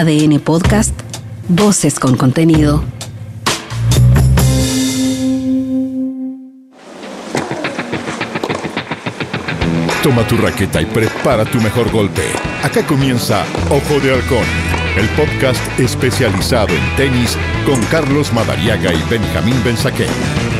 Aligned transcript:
ADN 0.00 0.40
Podcast, 0.40 0.98
Voces 1.46 2.00
con 2.00 2.16
contenido. 2.16 2.82
Toma 10.02 10.26
tu 10.26 10.38
raqueta 10.38 10.80
y 10.80 10.86
prepara 10.86 11.44
tu 11.44 11.60
mejor 11.60 11.92
golpe. 11.92 12.22
Acá 12.62 12.86
comienza 12.86 13.44
Ojo 13.68 14.00
de 14.00 14.14
Halcón, 14.14 14.46
el 14.96 15.06
podcast 15.10 15.60
especializado 15.78 16.68
en 16.68 16.96
tenis 16.96 17.36
con 17.66 17.78
Carlos 17.90 18.32
Madariaga 18.32 18.94
y 18.94 19.02
Benjamín 19.10 19.62
Benzaquén. 19.62 20.59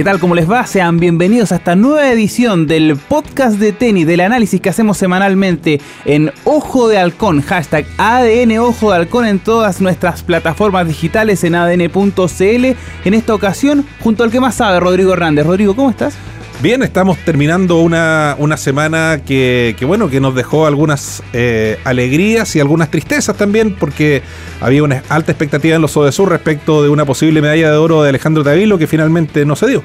¿Qué 0.00 0.04
tal? 0.04 0.18
¿Cómo 0.18 0.34
les 0.34 0.50
va? 0.50 0.66
Sean 0.66 0.98
bienvenidos 0.98 1.52
a 1.52 1.56
esta 1.56 1.76
nueva 1.76 2.10
edición 2.10 2.66
del 2.66 2.96
podcast 2.96 3.58
de 3.58 3.72
tenis, 3.72 4.06
del 4.06 4.20
análisis 4.20 4.58
que 4.58 4.70
hacemos 4.70 4.96
semanalmente 4.96 5.78
en 6.06 6.32
Ojo 6.44 6.88
de 6.88 6.96
Halcón, 6.96 7.42
hashtag 7.42 7.84
ADN 7.98 8.60
Ojo 8.60 8.92
de 8.92 8.96
Halcón 8.96 9.26
en 9.26 9.38
todas 9.40 9.82
nuestras 9.82 10.22
plataformas 10.22 10.88
digitales 10.88 11.44
en 11.44 11.54
adn.cl. 11.54 12.64
En 13.04 13.12
esta 13.12 13.34
ocasión, 13.34 13.84
junto 14.00 14.24
al 14.24 14.30
que 14.30 14.40
más 14.40 14.54
sabe, 14.54 14.80
Rodrigo 14.80 15.12
Hernández. 15.12 15.44
Rodrigo, 15.44 15.76
¿cómo 15.76 15.90
estás? 15.90 16.16
Bien, 16.62 16.82
estamos 16.82 17.16
terminando 17.24 17.80
una, 17.80 18.36
una 18.38 18.58
semana 18.58 19.22
que, 19.26 19.74
que, 19.78 19.86
bueno, 19.86 20.10
que 20.10 20.20
nos 20.20 20.34
dejó 20.34 20.66
algunas 20.66 21.22
eh, 21.32 21.78
alegrías 21.84 22.54
y 22.54 22.60
algunas 22.60 22.90
tristezas 22.90 23.34
también, 23.34 23.74
porque 23.74 24.20
había 24.60 24.82
una 24.82 25.02
alta 25.08 25.32
expectativa 25.32 25.76
en 25.76 25.80
los 25.80 25.96
Odesur 25.96 26.28
respecto 26.28 26.82
de 26.82 26.90
una 26.90 27.06
posible 27.06 27.40
medalla 27.40 27.70
de 27.70 27.78
oro 27.78 28.02
de 28.02 28.10
Alejandro 28.10 28.44
Tavilo 28.44 28.76
que 28.76 28.86
finalmente 28.86 29.46
no 29.46 29.56
se 29.56 29.68
dio. 29.68 29.82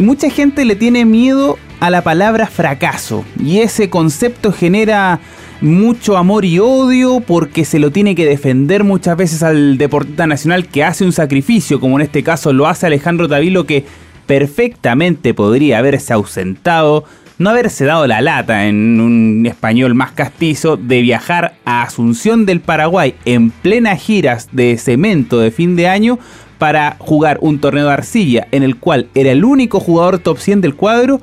Mucha 0.00 0.28
gente 0.28 0.64
le 0.64 0.74
tiene 0.74 1.04
miedo 1.04 1.56
a 1.78 1.88
la 1.88 2.02
palabra 2.02 2.48
fracaso 2.48 3.24
y 3.40 3.60
ese 3.60 3.88
concepto 3.88 4.50
genera 4.50 5.20
mucho 5.60 6.16
amor 6.16 6.44
y 6.44 6.58
odio 6.58 7.20
porque 7.20 7.64
se 7.64 7.78
lo 7.78 7.92
tiene 7.92 8.16
que 8.16 8.26
defender 8.26 8.82
muchas 8.82 9.16
veces 9.16 9.44
al 9.44 9.78
deportista 9.78 10.26
nacional 10.26 10.66
que 10.66 10.82
hace 10.82 11.04
un 11.04 11.12
sacrificio, 11.12 11.78
como 11.78 11.98
en 12.00 12.06
este 12.06 12.24
caso 12.24 12.52
lo 12.52 12.66
hace 12.66 12.86
Alejandro 12.86 13.28
Tavilo 13.28 13.66
que 13.66 13.84
perfectamente 14.28 15.32
podría 15.32 15.78
haberse 15.78 16.12
ausentado, 16.12 17.04
no 17.38 17.48
haberse 17.48 17.86
dado 17.86 18.06
la 18.06 18.20
lata 18.20 18.66
en 18.66 19.00
un 19.00 19.46
español 19.46 19.94
más 19.94 20.12
castizo 20.12 20.76
de 20.76 21.00
viajar 21.00 21.54
a 21.64 21.82
Asunción 21.82 22.44
del 22.44 22.60
Paraguay 22.60 23.14
en 23.24 23.50
plena 23.50 23.96
giras 23.96 24.50
de 24.52 24.76
cemento 24.76 25.40
de 25.40 25.50
fin 25.50 25.76
de 25.76 25.88
año 25.88 26.18
para 26.58 26.96
jugar 26.98 27.38
un 27.40 27.58
torneo 27.58 27.86
de 27.86 27.92
arcilla 27.92 28.46
en 28.52 28.62
el 28.62 28.76
cual 28.76 29.08
era 29.14 29.32
el 29.32 29.44
único 29.44 29.80
jugador 29.80 30.18
top 30.18 30.38
100 30.38 30.60
del 30.60 30.74
cuadro 30.74 31.22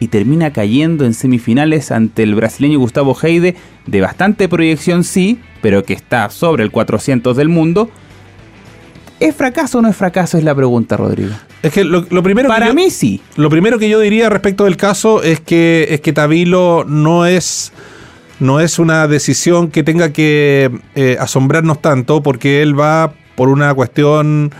y 0.00 0.08
termina 0.08 0.50
cayendo 0.50 1.04
en 1.04 1.12
semifinales 1.12 1.90
ante 1.90 2.22
el 2.22 2.34
brasileño 2.34 2.78
Gustavo 2.78 3.14
Heide 3.20 3.56
de 3.86 4.00
bastante 4.00 4.48
proyección 4.48 5.04
sí, 5.04 5.38
pero 5.60 5.84
que 5.84 5.92
está 5.92 6.30
sobre 6.30 6.62
el 6.64 6.70
400 6.70 7.36
del 7.36 7.50
mundo. 7.50 7.90
¿Es 9.20 9.34
fracaso 9.34 9.78
o 9.78 9.82
no 9.82 9.88
es 9.88 9.96
fracaso? 9.96 10.38
Es 10.38 10.44
la 10.44 10.54
pregunta, 10.54 10.96
Rodrigo. 10.96 11.34
Es 11.62 11.72
que 11.72 11.84
lo, 11.84 12.06
lo 12.10 12.22
primero 12.22 12.48
Para 12.48 12.66
que 12.66 12.70
yo, 12.70 12.74
mí 12.74 12.90
sí. 12.90 13.20
Lo 13.36 13.50
primero 13.50 13.78
que 13.78 13.88
yo 13.88 13.98
diría 14.00 14.28
respecto 14.28 14.64
del 14.64 14.76
caso 14.76 15.22
es 15.22 15.40
que 15.40 15.88
es 15.90 16.00
que 16.00 16.12
Tavilo 16.12 16.84
no 16.86 17.26
es 17.26 17.72
no 18.40 18.60
es 18.60 18.78
una 18.78 19.08
decisión 19.08 19.68
que 19.68 19.82
tenga 19.82 20.12
que 20.12 20.70
eh, 20.94 21.16
asombrarnos 21.18 21.82
tanto 21.82 22.22
porque 22.22 22.62
él 22.62 22.78
va 22.78 23.12
por 23.34 23.48
una 23.48 23.74
cuestión 23.74 24.52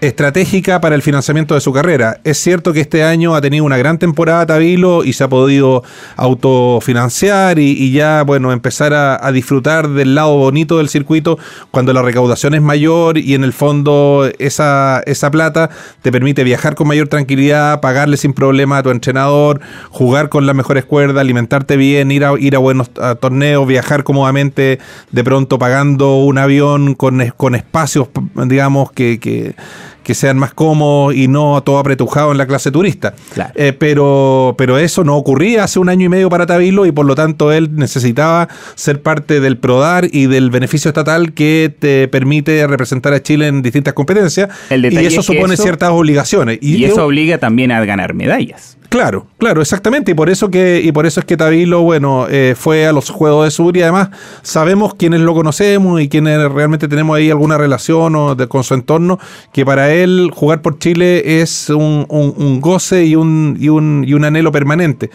estratégica 0.00 0.80
para 0.80 0.94
el 0.94 1.02
financiamiento 1.02 1.54
de 1.54 1.60
su 1.60 1.72
carrera. 1.72 2.20
Es 2.24 2.38
cierto 2.38 2.72
que 2.72 2.80
este 2.80 3.04
año 3.04 3.34
ha 3.34 3.40
tenido 3.40 3.64
una 3.64 3.76
gran 3.76 3.98
temporada 3.98 4.46
Tavilo 4.46 5.04
y 5.04 5.12
se 5.12 5.24
ha 5.24 5.28
podido 5.28 5.82
autofinanciar 6.16 7.58
y, 7.58 7.92
ya, 7.92 8.22
bueno, 8.22 8.52
empezar 8.52 8.94
a, 8.94 9.30
disfrutar 9.30 9.88
del 9.88 10.16
lado 10.16 10.36
bonito 10.36 10.78
del 10.78 10.88
circuito 10.88 11.38
cuando 11.70 11.92
la 11.92 12.02
recaudación 12.02 12.54
es 12.54 12.62
mayor 12.62 13.16
y 13.16 13.34
en 13.34 13.44
el 13.44 13.52
fondo 13.52 14.28
esa, 14.40 15.02
esa 15.06 15.30
plata 15.30 15.70
te 16.02 16.10
permite 16.10 16.42
viajar 16.42 16.74
con 16.74 16.88
mayor 16.88 17.06
tranquilidad, 17.06 17.80
pagarle 17.80 18.16
sin 18.16 18.32
problema 18.32 18.78
a 18.78 18.82
tu 18.82 18.90
entrenador, 18.90 19.60
jugar 19.90 20.28
con 20.28 20.46
las 20.46 20.56
mejores 20.56 20.84
cuerdas, 20.84 21.20
alimentarte 21.20 21.76
bien, 21.76 22.10
ir 22.10 22.24
a, 22.24 22.32
ir 22.38 22.56
a 22.56 22.58
buenos 22.58 22.90
torneos, 23.20 23.66
viajar 23.66 24.02
cómodamente, 24.02 24.80
de 25.12 25.24
pronto 25.24 25.58
pagando 25.58 26.16
un 26.16 26.38
avión 26.38 26.94
con, 26.94 27.24
con 27.36 27.54
espacios, 27.54 28.08
digamos, 28.34 28.90
que, 28.92 29.20
que 29.20 29.54
que 30.02 30.14
sean 30.14 30.38
más 30.38 30.54
cómodos 30.54 31.14
y 31.14 31.28
no 31.28 31.62
todo 31.62 31.78
apretujado 31.78 32.32
en 32.32 32.38
la 32.38 32.46
clase 32.46 32.70
turista. 32.70 33.14
Claro. 33.32 33.52
Eh, 33.54 33.72
pero, 33.72 34.54
pero 34.58 34.78
eso 34.78 35.04
no 35.04 35.16
ocurría 35.16 35.64
hace 35.64 35.78
un 35.78 35.88
año 35.88 36.06
y 36.06 36.08
medio 36.08 36.28
para 36.28 36.46
Tavilo 36.46 36.86
y 36.86 36.92
por 36.92 37.06
lo 37.06 37.14
tanto 37.14 37.52
él 37.52 37.74
necesitaba 37.76 38.48
ser 38.74 39.02
parte 39.02 39.40
del 39.40 39.58
PRODAR 39.58 40.08
y 40.10 40.26
del 40.26 40.50
beneficio 40.50 40.88
estatal 40.88 41.32
que 41.32 41.74
te 41.78 42.08
permite 42.08 42.66
representar 42.66 43.12
a 43.12 43.22
Chile 43.22 43.46
en 43.46 43.62
distintas 43.62 43.94
competencias. 43.94 44.48
y 44.70 44.96
eso 44.96 45.22
supone 45.22 45.54
eso, 45.54 45.62
ciertas 45.62 45.90
obligaciones. 45.90 46.58
Y, 46.60 46.76
y 46.76 46.84
eso 46.84 46.96
yo, 46.96 47.06
obliga 47.06 47.38
también 47.38 47.72
a 47.72 47.84
ganar 47.84 48.14
medallas. 48.14 48.76
Claro, 48.90 49.28
claro, 49.38 49.62
exactamente. 49.62 50.10
Y 50.10 50.14
por 50.14 50.30
eso 50.30 50.50
que, 50.50 50.80
y 50.82 50.90
por 50.90 51.06
eso 51.06 51.20
es 51.20 51.26
que 51.26 51.36
Tavilo, 51.36 51.82
bueno, 51.82 52.26
eh, 52.28 52.56
fue 52.58 52.88
a 52.88 52.92
los 52.92 53.08
Juegos 53.08 53.44
de 53.44 53.52
Sur 53.52 53.76
y 53.76 53.82
además 53.82 54.10
sabemos 54.42 54.94
quienes 54.94 55.20
lo 55.20 55.32
conocemos 55.32 56.00
y 56.00 56.08
quienes 56.08 56.50
realmente 56.50 56.88
tenemos 56.88 57.16
ahí 57.16 57.30
alguna 57.30 57.56
relación 57.56 58.16
o 58.16 58.34
de, 58.34 58.48
con 58.48 58.64
su 58.64 58.74
entorno, 58.74 59.20
que 59.52 59.64
para 59.64 59.92
él 59.92 60.32
jugar 60.34 60.60
por 60.60 60.80
Chile 60.80 61.40
es 61.40 61.70
un, 61.70 62.04
un, 62.08 62.34
un 62.36 62.60
goce 62.60 63.04
y 63.04 63.14
un, 63.14 63.56
y, 63.60 63.68
un, 63.68 64.04
y 64.04 64.14
un 64.14 64.24
anhelo 64.24 64.50
permanente. 64.50 65.10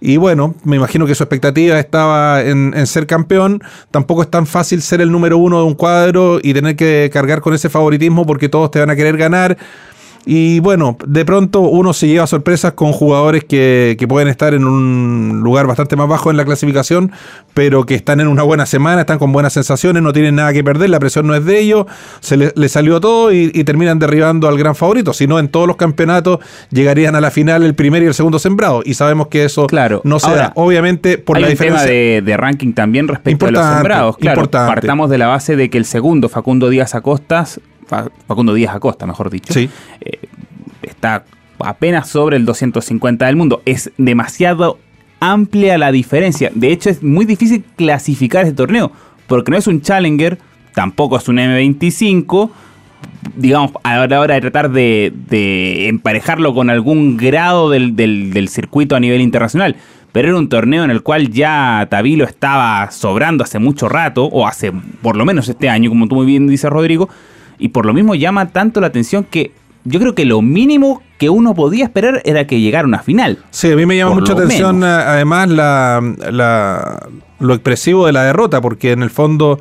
Y 0.00 0.16
bueno, 0.16 0.56
me 0.64 0.74
imagino 0.74 1.06
que 1.06 1.14
su 1.14 1.22
expectativa 1.22 1.78
estaba 1.78 2.42
en, 2.42 2.74
en, 2.74 2.86
ser 2.88 3.06
campeón. 3.06 3.62
Tampoco 3.92 4.22
es 4.22 4.30
tan 4.30 4.46
fácil 4.46 4.82
ser 4.82 5.02
el 5.02 5.12
número 5.12 5.38
uno 5.38 5.58
de 5.58 5.66
un 5.66 5.74
cuadro 5.74 6.40
y 6.42 6.52
tener 6.52 6.74
que 6.74 7.08
cargar 7.12 7.42
con 7.42 7.54
ese 7.54 7.68
favoritismo 7.68 8.26
porque 8.26 8.48
todos 8.48 8.72
te 8.72 8.80
van 8.80 8.90
a 8.90 8.96
querer 8.96 9.16
ganar. 9.16 9.56
Y 10.26 10.60
bueno, 10.60 10.98
de 11.06 11.24
pronto 11.24 11.60
uno 11.60 11.92
se 11.94 12.06
lleva 12.06 12.26
sorpresas 12.26 12.74
con 12.74 12.92
jugadores 12.92 13.44
que, 13.44 13.96
que, 13.98 14.06
pueden 14.06 14.28
estar 14.28 14.52
en 14.52 14.64
un 14.64 15.40
lugar 15.42 15.66
bastante 15.66 15.96
más 15.96 16.08
bajo 16.08 16.30
en 16.30 16.36
la 16.36 16.44
clasificación, 16.44 17.10
pero 17.54 17.86
que 17.86 17.94
están 17.94 18.20
en 18.20 18.28
una 18.28 18.42
buena 18.42 18.66
semana, 18.66 19.02
están 19.02 19.18
con 19.18 19.32
buenas 19.32 19.54
sensaciones, 19.54 20.02
no 20.02 20.12
tienen 20.12 20.34
nada 20.34 20.52
que 20.52 20.62
perder, 20.62 20.90
la 20.90 21.00
presión 21.00 21.26
no 21.26 21.34
es 21.34 21.44
de 21.44 21.58
ellos, 21.58 21.86
se 22.20 22.36
les 22.36 22.52
le 22.54 22.68
salió 22.68 23.00
todo 23.00 23.32
y, 23.32 23.50
y, 23.54 23.64
terminan 23.64 23.98
derribando 23.98 24.48
al 24.48 24.58
gran 24.58 24.74
favorito. 24.74 25.12
Si 25.12 25.26
no, 25.26 25.38
en 25.38 25.48
todos 25.48 25.66
los 25.66 25.76
campeonatos 25.76 26.40
llegarían 26.70 27.14
a 27.16 27.20
la 27.20 27.30
final 27.30 27.62
el 27.62 27.74
primer 27.74 28.02
y 28.02 28.06
el 28.06 28.14
segundo 28.14 28.38
sembrado. 28.38 28.82
Y 28.84 28.94
sabemos 28.94 29.28
que 29.28 29.44
eso 29.44 29.66
claro. 29.66 30.02
no 30.04 30.20
se 30.20 30.26
Ahora, 30.26 30.42
da. 30.42 30.52
Obviamente, 30.56 31.18
por 31.18 31.36
hay 31.36 31.42
la 31.42 31.48
un 31.48 31.52
diferencia. 31.52 31.86
tema 31.86 31.92
de, 31.92 32.22
de, 32.22 32.36
ranking 32.36 32.72
también 32.72 33.08
respecto 33.08 33.46
a 33.46 33.50
los 33.50 33.64
sembrados. 33.64 34.16
Claro, 34.18 34.40
importante. 34.40 34.74
partamos 34.74 35.10
de 35.10 35.18
la 35.18 35.26
base 35.28 35.56
de 35.56 35.70
que 35.70 35.78
el 35.78 35.84
segundo, 35.84 36.28
Facundo 36.28 36.68
Díaz 36.68 36.94
Acostas, 36.94 37.60
Facundo 38.26 38.54
Díaz 38.54 38.74
Acosta, 38.74 39.06
mejor 39.06 39.30
dicho. 39.30 39.52
Sí. 39.52 39.68
Eh, 40.00 40.18
está 40.82 41.24
apenas 41.58 42.08
sobre 42.08 42.36
el 42.36 42.44
250 42.44 43.26
del 43.26 43.36
mundo. 43.36 43.62
Es 43.64 43.90
demasiado 43.98 44.78
amplia 45.20 45.78
la 45.78 45.92
diferencia. 45.92 46.50
De 46.54 46.72
hecho, 46.72 46.90
es 46.90 47.02
muy 47.02 47.24
difícil 47.26 47.64
clasificar 47.76 48.44
este 48.44 48.56
torneo. 48.56 48.92
Porque 49.26 49.50
no 49.50 49.58
es 49.58 49.66
un 49.66 49.80
Challenger, 49.80 50.38
tampoco 50.74 51.16
es 51.16 51.28
un 51.28 51.36
M25. 51.36 52.50
Digamos, 53.36 53.72
a 53.82 54.06
la 54.06 54.20
hora 54.20 54.34
de 54.34 54.40
tratar 54.40 54.70
de, 54.70 55.12
de 55.28 55.88
emparejarlo 55.88 56.54
con 56.54 56.70
algún 56.70 57.16
grado 57.16 57.70
del, 57.70 57.94
del, 57.96 58.32
del, 58.32 58.48
circuito 58.48 58.96
a 58.96 59.00
nivel 59.00 59.20
internacional. 59.20 59.76
Pero 60.12 60.28
era 60.28 60.38
un 60.38 60.48
torneo 60.48 60.82
en 60.82 60.90
el 60.90 61.02
cual 61.02 61.30
ya 61.30 61.86
Tavilo 61.88 62.24
estaba 62.24 62.90
sobrando 62.90 63.44
hace 63.44 63.58
mucho 63.58 63.88
rato, 63.88 64.24
o 64.24 64.46
hace 64.46 64.72
por 65.02 65.16
lo 65.16 65.24
menos 65.24 65.48
este 65.48 65.68
año, 65.68 65.90
como 65.90 66.08
tú 66.08 66.16
muy 66.16 66.26
bien 66.26 66.48
dices, 66.48 66.68
Rodrigo. 66.68 67.08
Y 67.60 67.68
por 67.68 67.86
lo 67.86 67.92
mismo 67.92 68.14
llama 68.14 68.48
tanto 68.48 68.80
la 68.80 68.88
atención 68.88 69.24
que 69.24 69.52
yo 69.84 70.00
creo 70.00 70.14
que 70.14 70.24
lo 70.24 70.42
mínimo 70.42 71.02
que 71.18 71.30
uno 71.30 71.54
podía 71.54 71.84
esperar 71.84 72.20
era 72.24 72.46
que 72.46 72.60
llegara 72.60 72.86
una 72.86 73.00
final. 73.00 73.38
Sí, 73.50 73.70
a 73.70 73.76
mí 73.76 73.86
me 73.86 73.96
llama 73.96 74.14
mucha 74.14 74.32
atención 74.32 74.80
menos. 74.80 75.04
además 75.06 75.48
la, 75.48 76.00
la, 76.30 77.06
lo 77.38 77.54
expresivo 77.54 78.06
de 78.06 78.12
la 78.12 78.24
derrota, 78.24 78.60
porque 78.60 78.92
en 78.92 79.02
el 79.02 79.10
fondo 79.10 79.58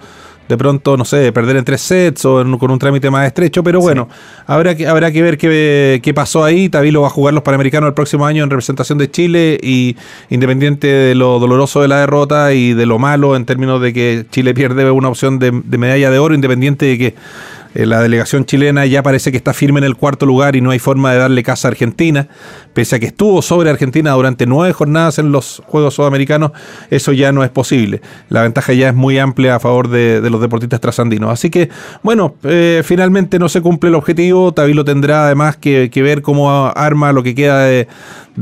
de 0.50 0.58
pronto, 0.58 0.98
no 0.98 1.06
sé, 1.06 1.32
perder 1.32 1.58
en 1.58 1.64
tres 1.64 1.80
sets 1.80 2.26
o 2.26 2.42
en, 2.42 2.58
con 2.58 2.72
un 2.72 2.80
trámite 2.80 3.12
más 3.12 3.28
estrecho, 3.28 3.64
pero 3.64 3.82
bueno, 3.82 4.08
sí. 4.10 4.44
habrá, 4.48 4.76
que, 4.76 4.88
habrá 4.88 5.12
que 5.12 5.22
ver 5.22 5.38
qué, 5.38 6.00
qué 6.02 6.12
pasó 6.14 6.44
ahí. 6.44 6.70
Tavilo 6.70 7.02
va 7.02 7.08
a 7.08 7.12
jugar 7.12 7.36
los 7.36 7.44
Panamericanos 7.44 7.88
el 7.88 7.94
próximo 7.94 8.26
año 8.26 8.44
en 8.44 8.50
representación 8.50 8.98
de 8.98 9.12
Chile 9.12 9.60
y 9.62 9.96
independiente 10.32 10.88
de 10.88 11.14
lo 11.14 11.38
doloroso 11.38 11.82
de 11.82 11.88
la 11.88 12.00
derrota 12.00 12.52
y 12.54 12.74
de 12.74 12.88
lo 12.88 12.98
malo 12.98 13.36
en 13.36 13.46
términos 13.46 13.80
de 13.80 13.94
que 13.94 14.26
Chile 14.32 14.56
pierde 14.56 14.90
una 14.90 15.10
opción 15.10 15.38
de, 15.38 15.52
de 15.64 15.78
medalla 15.78 16.10
de 16.10 16.18
oro, 16.18 16.34
independiente 16.34 16.86
de 16.88 16.98
que 16.98 17.08
Eh, 17.08 17.59
la 17.74 18.02
delegación 18.02 18.46
chilena 18.46 18.86
ya 18.86 19.04
parece 19.04 19.32
que 19.32 19.38
está 19.38 19.54
firme 19.54 19.80
en 19.80 19.84
el 19.84 19.96
cuarto 19.96 20.26
lugar 20.26 20.56
y 20.56 20.62
no 20.62 20.72
hay 20.72 20.80
forma 20.80 21.12
de 21.12 21.20
darle 21.20 21.44
casa 21.44 21.68
a 21.68 21.72
Argentina, 21.72 22.28
pese 22.74 22.96
a 22.96 23.00
que 23.00 23.08
estuvo 23.08 23.42
sobre 23.42 23.70
Argentina 23.70 24.12
durante 24.12 24.46
nueve 24.46 24.74
jornadas 24.74 25.20
en 25.20 25.32
los 25.32 25.62
Juegos 25.68 25.94
Sudamericanos, 25.96 26.52
eso 26.90 27.12
ya 27.14 27.32
no 27.32 27.44
es 27.44 27.50
posible. 27.50 28.02
La 28.30 28.42
ventaja 28.42 28.74
ya 28.74 28.90
es 28.90 28.96
muy 28.96 29.20
amplia 29.20 29.56
a 29.56 29.60
favor 29.60 29.90
de, 29.90 30.28
los 30.30 30.42
deportistas 30.42 30.82
trasandinos. 30.82 31.32
Así 31.32 31.50
que, 31.50 31.70
bueno, 32.04 32.36
eh, 32.44 32.82
finalmente 32.84 33.40
no 33.40 33.50
se 33.50 33.62
cumple 33.62 33.90
el 33.90 33.96
objetivo, 33.96 34.52
Tavilo 34.52 34.84
tendrá 34.86 35.26
además 35.26 35.58
que, 35.58 35.90
ver 36.00 36.22
cómo 36.22 36.72
arma 36.76 37.12
lo 37.12 37.24
que 37.24 37.36
queda 37.36 37.66
de, 37.66 37.88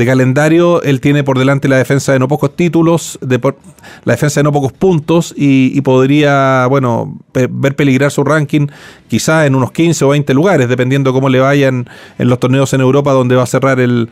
calendario. 0.06 0.83
Él 0.83 1.01
tiene 1.01 1.24
por 1.24 1.39
delante 1.39 1.68
la 1.68 1.77
defensa 1.77 2.13
de 2.13 2.19
no 2.19 2.27
pocos 2.27 2.56
títulos, 2.56 3.18
de 3.19 3.41
la 4.06 4.13
defensa 4.13 4.39
de 4.39 4.44
no 4.44 4.51
pocos 4.51 4.71
puntos 4.71 5.33
y, 5.35 5.81
podría, 5.81 6.68
bueno, 6.68 7.18
ver 7.33 7.75
peligrar 7.75 8.12
su 8.12 8.24
ranking 8.24 8.68
quizá 9.07 9.45
en 9.45 9.56
unos 9.56 9.71
15 9.71 10.06
o 10.06 10.09
20 10.09 10.33
lugares, 10.33 10.69
dependiendo 10.69 11.13
cómo 11.13 11.30
le 11.30 11.39
vayan 11.39 11.89
en 12.18 12.30
los 12.30 12.39
torneos 12.39 12.74
en 12.74 12.81
Europa 12.81 13.12
donde 13.12 13.36
va 13.36 13.44
a 13.44 13.48
cerrar 13.48 13.80
el, 13.80 14.09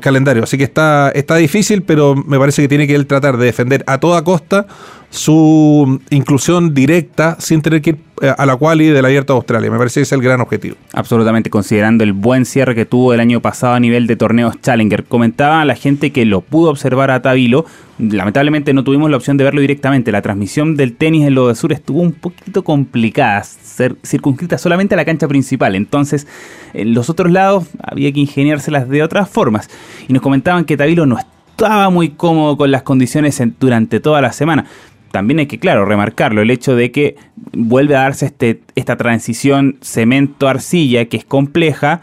calendario. 0.00 0.44
Así 0.44 0.56
que 0.56 0.64
está, 0.64 1.10
está 1.10 1.36
difícil, 1.36 1.82
pero 1.82 2.14
me 2.14 2.38
parece 2.38 2.62
que 2.62 2.68
tiene 2.68 2.86
que 2.86 2.94
él 2.94 3.06
tratar 3.06 3.36
de 3.36 3.46
defender 3.46 3.84
a 3.86 3.98
toda 3.98 4.22
costa 4.22 4.66
su 5.10 6.00
inclusión 6.10 6.74
directa 6.74 7.36
sin 7.38 7.62
tener 7.62 7.80
que 7.80 7.90
ir 7.90 7.98
eh, 8.20 8.32
a 8.36 8.44
la 8.46 8.56
quali 8.56 8.88
del 8.88 9.04
Abierto 9.04 9.32
de 9.32 9.36
Australia. 9.38 9.70
Me 9.70 9.78
parece 9.78 10.00
que 10.00 10.02
ese 10.02 10.14
es 10.14 10.18
el 10.18 10.22
gran 10.22 10.40
objetivo. 10.40 10.76
Absolutamente, 10.92 11.50
considerando 11.50 12.04
el 12.04 12.12
buen 12.12 12.44
cierre 12.44 12.74
que 12.74 12.84
tuvo 12.84 13.14
el 13.14 13.20
año 13.20 13.40
pasado 13.40 13.74
a 13.74 13.80
nivel 13.80 14.06
de 14.06 14.16
torneos 14.16 14.60
Challenger. 14.60 15.04
Comentaba 15.04 15.62
a 15.62 15.64
la 15.64 15.76
gente 15.76 16.10
que 16.10 16.24
lo 16.24 16.42
pudo 16.42 16.70
observar 16.70 17.10
a 17.10 17.22
Tabilo. 17.22 17.64
Lamentablemente 17.98 18.74
no 18.74 18.84
tuvimos 18.84 19.10
la 19.10 19.16
opción 19.16 19.36
de 19.38 19.44
verlo 19.44 19.60
directamente. 19.60 20.12
La 20.12 20.20
transmisión 20.20 20.76
del 20.76 20.94
tenis 20.94 21.26
en 21.26 21.34
lo 21.34 21.48
de 21.48 21.54
sur 21.54 21.72
estuvo 21.72 22.00
un 22.00 22.12
poquito 22.12 22.62
complicada, 22.62 23.42
ser 23.44 23.96
circunscrita 24.04 24.58
solamente 24.58 24.94
a 24.94 24.96
la 24.96 25.04
cancha 25.04 25.26
principal. 25.26 25.74
Entonces, 25.74 26.26
en 26.74 26.92
los 26.92 27.08
otros 27.08 27.32
lados 27.32 27.66
había 27.82 28.12
que 28.12 28.20
ingeniárselas 28.20 28.88
de 28.88 29.02
otras 29.02 29.28
formas. 29.28 29.70
Y 30.06 30.12
nos 30.12 30.22
comentaban 30.22 30.64
que 30.64 30.76
Tabilo 30.76 31.06
no 31.06 31.18
estaba 31.18 31.88
muy 31.88 32.10
cómodo 32.10 32.56
con 32.56 32.70
las 32.70 32.82
condiciones 32.82 33.42
durante 33.58 34.00
toda 34.00 34.20
la 34.20 34.32
semana 34.32 34.66
también 35.10 35.38
hay 35.40 35.46
que, 35.46 35.58
claro, 35.58 35.84
remarcarlo, 35.84 36.42
el 36.42 36.50
hecho 36.50 36.76
de 36.76 36.90
que 36.90 37.16
vuelve 37.52 37.96
a 37.96 38.00
darse 38.00 38.26
este, 38.26 38.60
esta 38.74 38.96
transición 38.96 39.78
cemento-arcilla 39.82 41.06
que 41.06 41.16
es 41.16 41.24
compleja. 41.24 42.02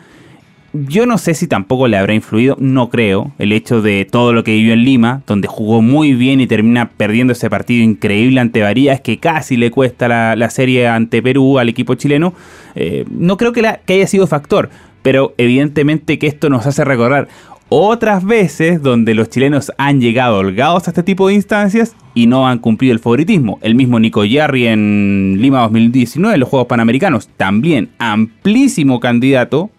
Yo 0.74 1.06
no 1.06 1.18
sé 1.18 1.36
si 1.36 1.48
tampoco 1.48 1.88
le 1.88 1.96
habrá 1.96 2.14
influido, 2.14 2.58
no 2.60 2.90
creo, 2.90 3.32
el 3.40 3.54
hecho 3.54 3.82
de 3.82 4.04
todo 4.04 4.34
lo 4.34 4.44
que 4.44 4.52
vivió 4.52 4.74
en 4.74 4.84
Lima, 4.84 5.22
donde 5.26 5.48
jugó 5.48 5.82
muy 5.82 6.14
bien 6.14 6.42
y 6.42 6.48
termina 6.48 6.90
perdiendo 6.90 7.32
ese 7.32 7.50
partido 7.50 7.82
increíble 7.82 8.42
ante 8.42 8.62
Varías, 8.62 9.00
que 9.00 9.18
casi 9.18 9.56
le 9.56 9.72
cuesta 9.72 10.36
la, 10.36 10.50
serie 10.50 10.88
ante 10.88 11.22
Perú 11.22 11.60
al 11.60 11.70
equipo 11.70 11.96
chileno. 11.96 12.34
Eh, 12.76 13.06
no 13.10 13.38
creo 13.38 13.54
que, 13.54 13.62
que 13.86 13.94
haya 13.94 14.08
sido 14.08 14.28
factor, 14.28 14.70
pero 15.02 15.34
evidentemente 15.38 16.20
que 16.20 16.28
esto 16.28 16.50
nos 16.50 16.66
hace 16.68 16.84
recordar 16.84 17.30
otras 17.78 18.24
veces 18.24 18.82
donde 18.82 19.14
los 19.14 19.30
chilenos 19.30 19.70
han 19.78 20.00
llegado 20.00 20.38
holgados 20.38 20.88
a 20.88 20.92
este 20.92 21.04
tipo 21.04 21.28
de 21.28 21.34
instancias 21.34 21.94
y 22.14 22.26
no 22.26 22.48
han 22.48 22.60
cumplido 22.60 22.94
el 22.94 23.00
favoritismo. 23.00 23.60
El 23.62 23.76
mismo 23.76 24.00
Nico 24.00 24.24
Yarri 24.24 24.68
en 24.68 25.40
Lima 25.42 25.60
2019, 25.64 26.36
en 26.36 26.40
los 26.40 26.48
Juegos 26.48 26.70
Panamericanos, 26.70 27.28
también 27.36 27.90
amplísimo 27.98 29.02
candidato, 29.02 29.70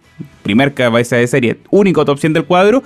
primer 0.42 0.74
cabeza 0.74 1.16
de 1.16 1.26
serie, 1.26 1.58
único 1.70 2.04
top 2.04 2.18
100 2.18 2.34
del 2.34 2.44
cuadro. 2.44 2.82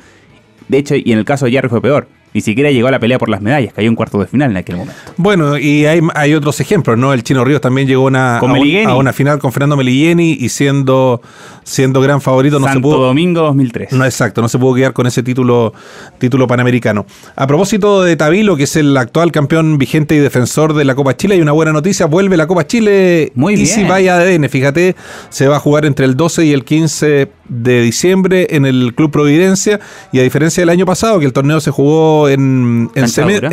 De 0.69 0.79
hecho, 0.79 0.95
y 0.95 1.11
en 1.11 1.19
el 1.19 1.25
caso 1.25 1.47
de 1.47 1.51
Yarri 1.51 1.69
fue 1.69 1.83
peor 1.83 2.07
ni 2.33 2.41
siquiera 2.41 2.71
llegó 2.71 2.89
a 2.89 2.91
la 2.91 3.01
pelea 3.01 3.19
por 3.19 3.29
las 3.29 3.41
medallas, 3.41 3.73
cayó 3.73 3.89
en 3.89 3.97
cuarto 3.97 4.19
de 4.19 4.27
final 4.27 4.51
en 4.51 4.57
aquel 4.57 4.77
momento. 4.77 5.01
Bueno, 5.17 5.59
y 5.59 5.87
hay, 5.87 6.01
hay 6.15 6.35
otros 6.35 6.61
ejemplos, 6.61 6.97
¿no? 6.97 7.13
El 7.13 7.23
Chino 7.23 7.45
Ríos 7.45 7.61
también 7.61 7.89
llegó 7.89 8.05
una, 8.05 8.39
a, 8.39 8.97
una 8.97 9.13
final 9.13 9.39
con 9.39 9.53
Fernando 9.53 9.77
Meligeni 9.77 10.33
y 10.33 10.49
siendo, 10.49 11.21
siendo 11.65 12.01
gran 12.01 12.21
favorito 12.21 12.59
no 12.59 12.73
se 12.73 12.81
pudo. 12.81 12.99
Domingo 12.99 13.43
2003. 13.43 13.93
No, 13.93 14.05
exacto, 14.05 14.43
no 14.43 14.49
se 14.49 14.59
pudo 14.59 14.75
quedar 14.75 14.93
con 14.93 15.07
ese 15.07 15.23
título, 15.23 15.73
título 16.19 16.47
panamericano. 16.47 17.07
A 17.37 17.47
propósito 17.47 18.03
de 18.03 18.17
Tabilo, 18.17 18.57
que 18.57 18.65
es 18.65 18.77
el 18.77 18.97
actual 18.97 19.33
campeón 19.33 19.79
vigente 19.79 20.15
y 20.15 20.19
defensor 20.19 20.75
de 20.75 20.85
la 20.85 20.95
Copa 20.95 21.17
Chile, 21.17 21.35
hay 21.35 21.41
una 21.41 21.53
buena 21.53 21.73
noticia: 21.73 22.07
vuelve 22.07 22.37
la 22.37 22.47
Copa 22.47 22.67
Chile. 22.67 23.33
Muy 23.35 23.55
bien. 23.55 23.65
Y 23.65 23.69
si 23.69 23.85
vaya 23.85 24.17
ADN, 24.17 24.49
fíjate, 24.49 24.95
se 25.31 25.49
va 25.49 25.57
a 25.57 25.61
jugar 25.61 25.85
entre 25.85 26.07
el 26.07 26.17
12 26.17 26.45
y 26.45 26.53
el 26.53 26.65
15 26.65 27.40
de 27.51 27.83
diciembre 27.83 28.47
en 28.51 28.65
el 28.65 28.95
Club 28.95 29.11
Providencia. 29.11 29.81
Y 30.13 30.21
a 30.21 30.23
diferencia 30.23 30.63
del 30.63 30.71
año 30.71 30.87
pasado, 30.87 31.19
que 31.19 31.27
el 31.27 31.35
torneo 31.35 31.61
se 31.61 31.71
jugó 31.71 32.29
en, 32.29 32.91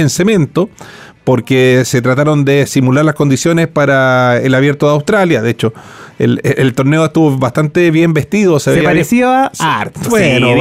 cemento 0.09 0.69
porque 1.25 1.81
se 1.83 2.01
trataron 2.01 2.45
de 2.45 2.65
simular 2.67 3.03
las 3.03 3.15
condiciones 3.15 3.67
para 3.67 4.37
el 4.37 4.55
abierto 4.55 4.85
de 4.85 4.93
Australia. 4.93 5.41
De 5.41 5.49
hecho, 5.49 5.73
el, 6.19 6.73
torneo 6.73 7.03
estuvo 7.03 7.37
bastante 7.37 7.91
bien 7.91 8.13
vestido. 8.13 8.61
Se, 8.61 8.81
parecía 8.81 9.51
a 9.59 9.81
art. 9.81 9.93
Bueno, 10.09 10.55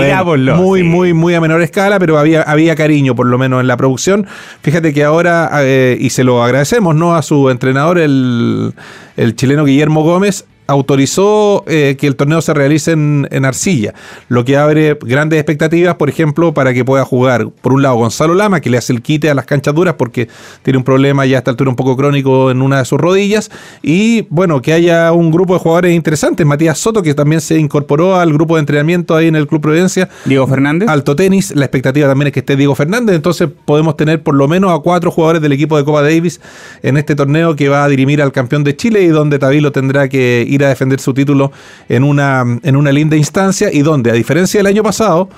muy, 0.57 0.83
muy, 0.83 1.13
muy 1.13 1.35
a 1.35 1.41
menor 1.41 1.63
escala, 1.63 2.01
pero 2.01 2.19
había, 2.19 2.43
había 2.43 2.75
cariño, 2.75 3.15
por 3.15 3.27
lo 3.27 3.39
menos, 3.39 3.61
en 3.61 3.69
la 3.69 3.77
producción. 3.77 4.27
Fíjate 4.63 4.93
que 4.93 5.05
ahora, 5.05 5.51
eh, 5.61 5.97
y 6.01 6.11
se 6.11 6.25
lo 6.25 6.43
agradecemos, 6.43 6.97
¿no? 6.97 7.15
A 7.15 7.23
su 7.23 7.49
entrenador, 7.49 7.99
el, 7.99 8.75
el 9.17 9.37
chileno 9.37 9.67
Guillermo 9.67 10.03
Gómez, 10.03 10.47
autorizó 10.67 11.65
eh, 11.67 11.97
que 11.99 12.07
el 12.07 12.17
torneo 12.17 12.41
se 12.41 12.55
realice 12.55 12.93
en, 12.93 13.45
arcilla, 13.45 13.95
lo 14.29 14.45
que 14.45 14.57
abre 14.57 14.99
grandes 15.01 15.39
expectativas, 15.39 15.95
por 15.97 16.09
ejemplo, 16.09 16.53
para 16.55 16.75
que 16.75 16.85
pueda 16.85 17.05
jugar, 17.05 17.49
por 17.61 17.73
un 17.73 17.83
lado, 17.83 17.97
Gonzalo 17.97 18.35
Lama, 18.35 18.61
que 18.61 18.71
le 18.71 18.79
hace 18.79 18.93
el 18.93 19.03
quite 19.03 19.31
a 19.31 19.35
las 19.35 19.47
canchas 19.47 19.75
duras 19.75 19.95
porque 19.95 20.29
tiene 20.63 20.79
un 20.79 20.85
problema 20.85 21.25
ya 21.27 21.37
a 21.37 21.39
esta 21.39 21.51
altura 21.51 21.71
un 21.71 21.77
poco 21.77 21.97
crónico 21.97 22.51
en 22.51 22.63
una 22.63 22.79
de 22.79 22.85
sus 22.85 22.99
rodillas, 22.99 23.51
y 23.83 24.23
bueno, 24.31 24.61
que 24.63 24.73
haya 24.73 25.13
un 25.13 25.31
grupo 25.31 25.55
de 25.55 25.61
jugadores 25.61 25.95
interesantes, 25.95 26.47
Matías 26.47 26.79
Soto, 26.79 27.03
que 27.03 27.15
también 27.15 27.41
se 27.41 27.59
incorporó 27.59 28.17
al 28.17 28.33
grupo 28.33 28.57
de 28.57 28.61
entrenamiento 28.61 29.15
ahí 29.15 29.29
en 29.29 29.37
el 29.37 29.47
Club 29.47 29.61
Providencia. 29.61 30.09
Diego 30.25 30.47
Fernández. 30.47 30.89
Alto 30.89 31.15
tenis, 31.15 31.55
la 31.55 31.65
expectativa 31.65 32.09
también 32.09 32.29
es 32.29 32.33
que 32.33 32.41
esté 32.41 32.57
Diego 32.57 32.75
Fernández, 32.75 33.15
entonces 33.15 33.49
podemos 33.65 33.97
tener 33.97 34.23
por 34.23 34.35
lo 34.35 34.49
menos 34.49 34.77
a 34.77 34.83
cuatro 34.83 35.11
jugadores 35.11 35.43
del 35.43 35.53
equipo 35.53 35.77
de 35.77 35.85
Copa 35.85 36.03
Davis 36.03 36.41
en 36.83 36.97
este 36.97 37.15
torneo 37.15 37.55
que 37.55 37.69
va 37.69 37.85
a 37.85 37.89
dirimir 37.89 38.21
al 38.23 38.33
campeón 38.33 38.65
de 38.65 38.77
Chile 38.77 39.03
y 39.03 39.09
donde 39.09 39.39
Tabilo 39.39 39.73
tendrá 39.73 40.09
que 40.09 40.45
ir 40.49 40.56
a 40.65 40.69
defender 40.69 41.01
su 41.01 41.15
título 41.15 41.53
en 41.89 42.05
una, 42.05 42.45
en 42.63 42.77
una 42.77 42.93
linda 42.93 43.17
instancia 43.17 43.73
y 43.73 43.83
donde, 43.83 44.11
a 44.11 44.15
diferencia 44.15 44.59
del 44.59 44.67
año 44.67 44.83
pasado, 44.83 45.29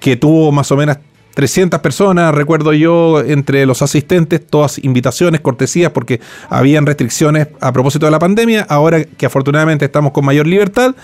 que 0.00 0.16
tuvo 0.16 0.50
más 0.52 0.70
o 0.72 0.76
menos 0.76 0.98
300 1.40 1.80
personas, 1.80 2.34
recuerdo 2.34 2.74
yo, 2.74 3.22
entre 3.22 3.64
los 3.64 3.80
asistentes, 3.80 4.46
todas 4.46 4.76
invitaciones, 4.84 5.40
cortesías, 5.40 5.90
porque 5.90 6.20
habían 6.50 6.84
restricciones 6.84 7.48
a 7.62 7.72
propósito 7.72 8.04
de 8.04 8.12
la 8.12 8.18
pandemia. 8.18 8.66
Ahora 8.68 9.04
que 9.04 9.24
afortunadamente 9.24 9.86
estamos 9.86 10.12
con 10.12 10.26
mayor 10.26 10.46
libertad, 10.46 10.94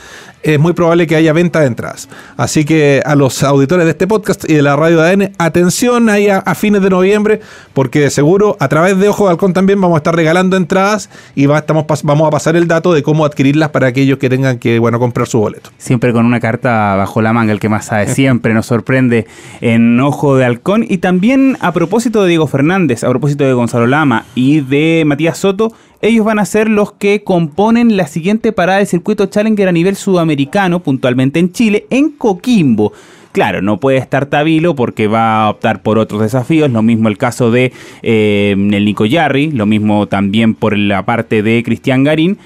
es 0.43 0.61
muy 0.61 0.75
probable 0.75 1.07
que 1.07 1.17
haya 1.17 1.33
venta 1.33 1.61
de 1.61 1.67
entradas. 1.67 2.09
Así 2.37 2.65
que 2.67 3.03
a 3.05 3.17
los 3.17 3.43
auditores 3.43 3.85
de 3.87 3.93
este 3.93 4.07
podcast 4.07 4.49
y 4.49 4.55
de 4.55 4.63
la 4.63 4.77
radio 4.77 5.01
de 5.01 5.11
ADN, 5.11 5.33
atención 5.39 6.09
ahí 6.11 6.29
a, 6.29 6.43
fines 6.55 6.83
de 6.83 6.91
noviembre, 6.91 7.41
porque 7.73 8.01
de 8.01 8.11
seguro 8.11 8.57
a 8.61 8.69
través 8.69 8.99
de 8.99 9.09
Ojo 9.09 9.25
Balcón 9.25 9.55
también 9.55 9.81
vamos 9.81 9.97
a 9.97 9.99
estar 9.99 10.15
regalando 10.15 10.57
entradas 10.57 11.11
y 11.35 11.51
estamos, 11.51 11.87
vamos 12.05 12.29
a 12.29 12.31
pasar 12.31 12.57
el 12.57 12.69
dato 12.69 12.93
de 12.93 13.03
cómo 13.03 13.25
adquirirlas 13.25 13.71
para 13.71 13.89
aquellos 13.89 14.19
que 14.19 14.29
tengan 14.29 14.59
que 14.59 14.79
bueno 14.79 14.99
comprar 14.99 15.27
su 15.27 15.39
boleto. 15.39 15.71
Siempre 15.79 16.13
con 16.13 16.27
una 16.27 16.41
carta 16.41 16.95
bajo 16.95 17.23
la 17.23 17.33
manga, 17.33 17.53
el 17.53 17.59
que 17.59 17.69
más 17.69 17.87
sabe, 17.87 18.09
siempre 18.09 18.55
nos 18.55 18.67
sorprende 18.67 19.27
en 19.61 19.99
Ojo 20.01 20.26
de 20.35 20.45
Halcón. 20.45 20.85
Y 20.89 20.99
también 20.99 21.57
a 21.61 21.73
propósito 21.73 22.23
de 22.23 22.31
Diego 22.31 22.49
Fernández, 22.49 23.05
a 23.05 23.11
propósito 23.11 23.45
de 23.45 23.53
Gonzalo 23.53 23.87
Lama 23.87 24.25
y 24.35 24.61
de 24.61 25.05
Matías 25.07 25.39
Soto, 25.39 25.73
ellos 26.03 26.25
van 26.25 26.39
a 26.39 26.45
ser 26.45 26.69
los 26.69 26.93
que 26.93 27.23
componen 27.23 27.97
la 27.97 28.07
siguiente 28.07 28.51
parada 28.53 28.79
del 28.79 28.89
circuito 28.89 29.27
Challenger 29.27 29.69
a 29.69 29.73
nivel 29.73 29.95
sudamericano, 29.95 30.81
puntualmente 30.81 31.39
en 31.39 31.53
Chile, 31.53 31.87
en 31.91 32.11
Coquimbo. 32.11 32.93
Claro, 33.37 33.61
no 33.61 33.77
puede 33.77 33.99
estar 33.99 34.25
Tabilo 34.25 34.75
porque 34.75 35.09
va 35.09 35.45
a 35.45 35.51
optar 35.51 35.83
por 35.83 35.99
otros 35.99 36.23
desafíos. 36.23 36.71
Lo 36.71 36.81
mismo 36.81 37.09
el 37.09 37.19
caso 37.19 37.51
de 37.51 37.71
eh, 38.03 38.53
el 38.57 38.85
Nico 38.87 39.05
Yarri, 39.05 39.51
lo 39.51 39.67
mismo 39.67 40.07
también 40.07 40.55
por 40.55 40.75
la 40.75 41.05
parte 41.05 41.43
de 41.43 41.63
Cristian 41.63 42.03
Garín. 42.03 42.39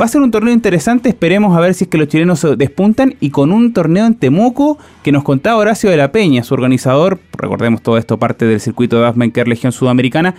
Va 0.00 0.06
a 0.06 0.08
ser 0.08 0.22
un 0.22 0.30
torneo 0.30 0.54
interesante, 0.54 1.10
esperemos 1.10 1.54
a 1.54 1.60
ver 1.60 1.74
si 1.74 1.84
es 1.84 1.90
que 1.90 1.98
los 1.98 2.08
chilenos 2.08 2.46
despuntan 2.56 3.14
y 3.20 3.28
con 3.28 3.52
un 3.52 3.74
torneo 3.74 4.06
en 4.06 4.14
Temuco 4.14 4.78
que 5.02 5.12
nos 5.12 5.22
contaba 5.22 5.58
Horacio 5.58 5.90
de 5.90 5.98
la 5.98 6.12
Peña, 6.12 6.42
su 6.44 6.54
organizador, 6.54 7.20
recordemos 7.36 7.82
todo 7.82 7.98
esto 7.98 8.18
parte 8.18 8.46
del 8.46 8.58
circuito 8.60 8.98
de 8.98 9.06
Asmenker 9.06 9.48
Legión 9.48 9.70
Sudamericana, 9.70 10.34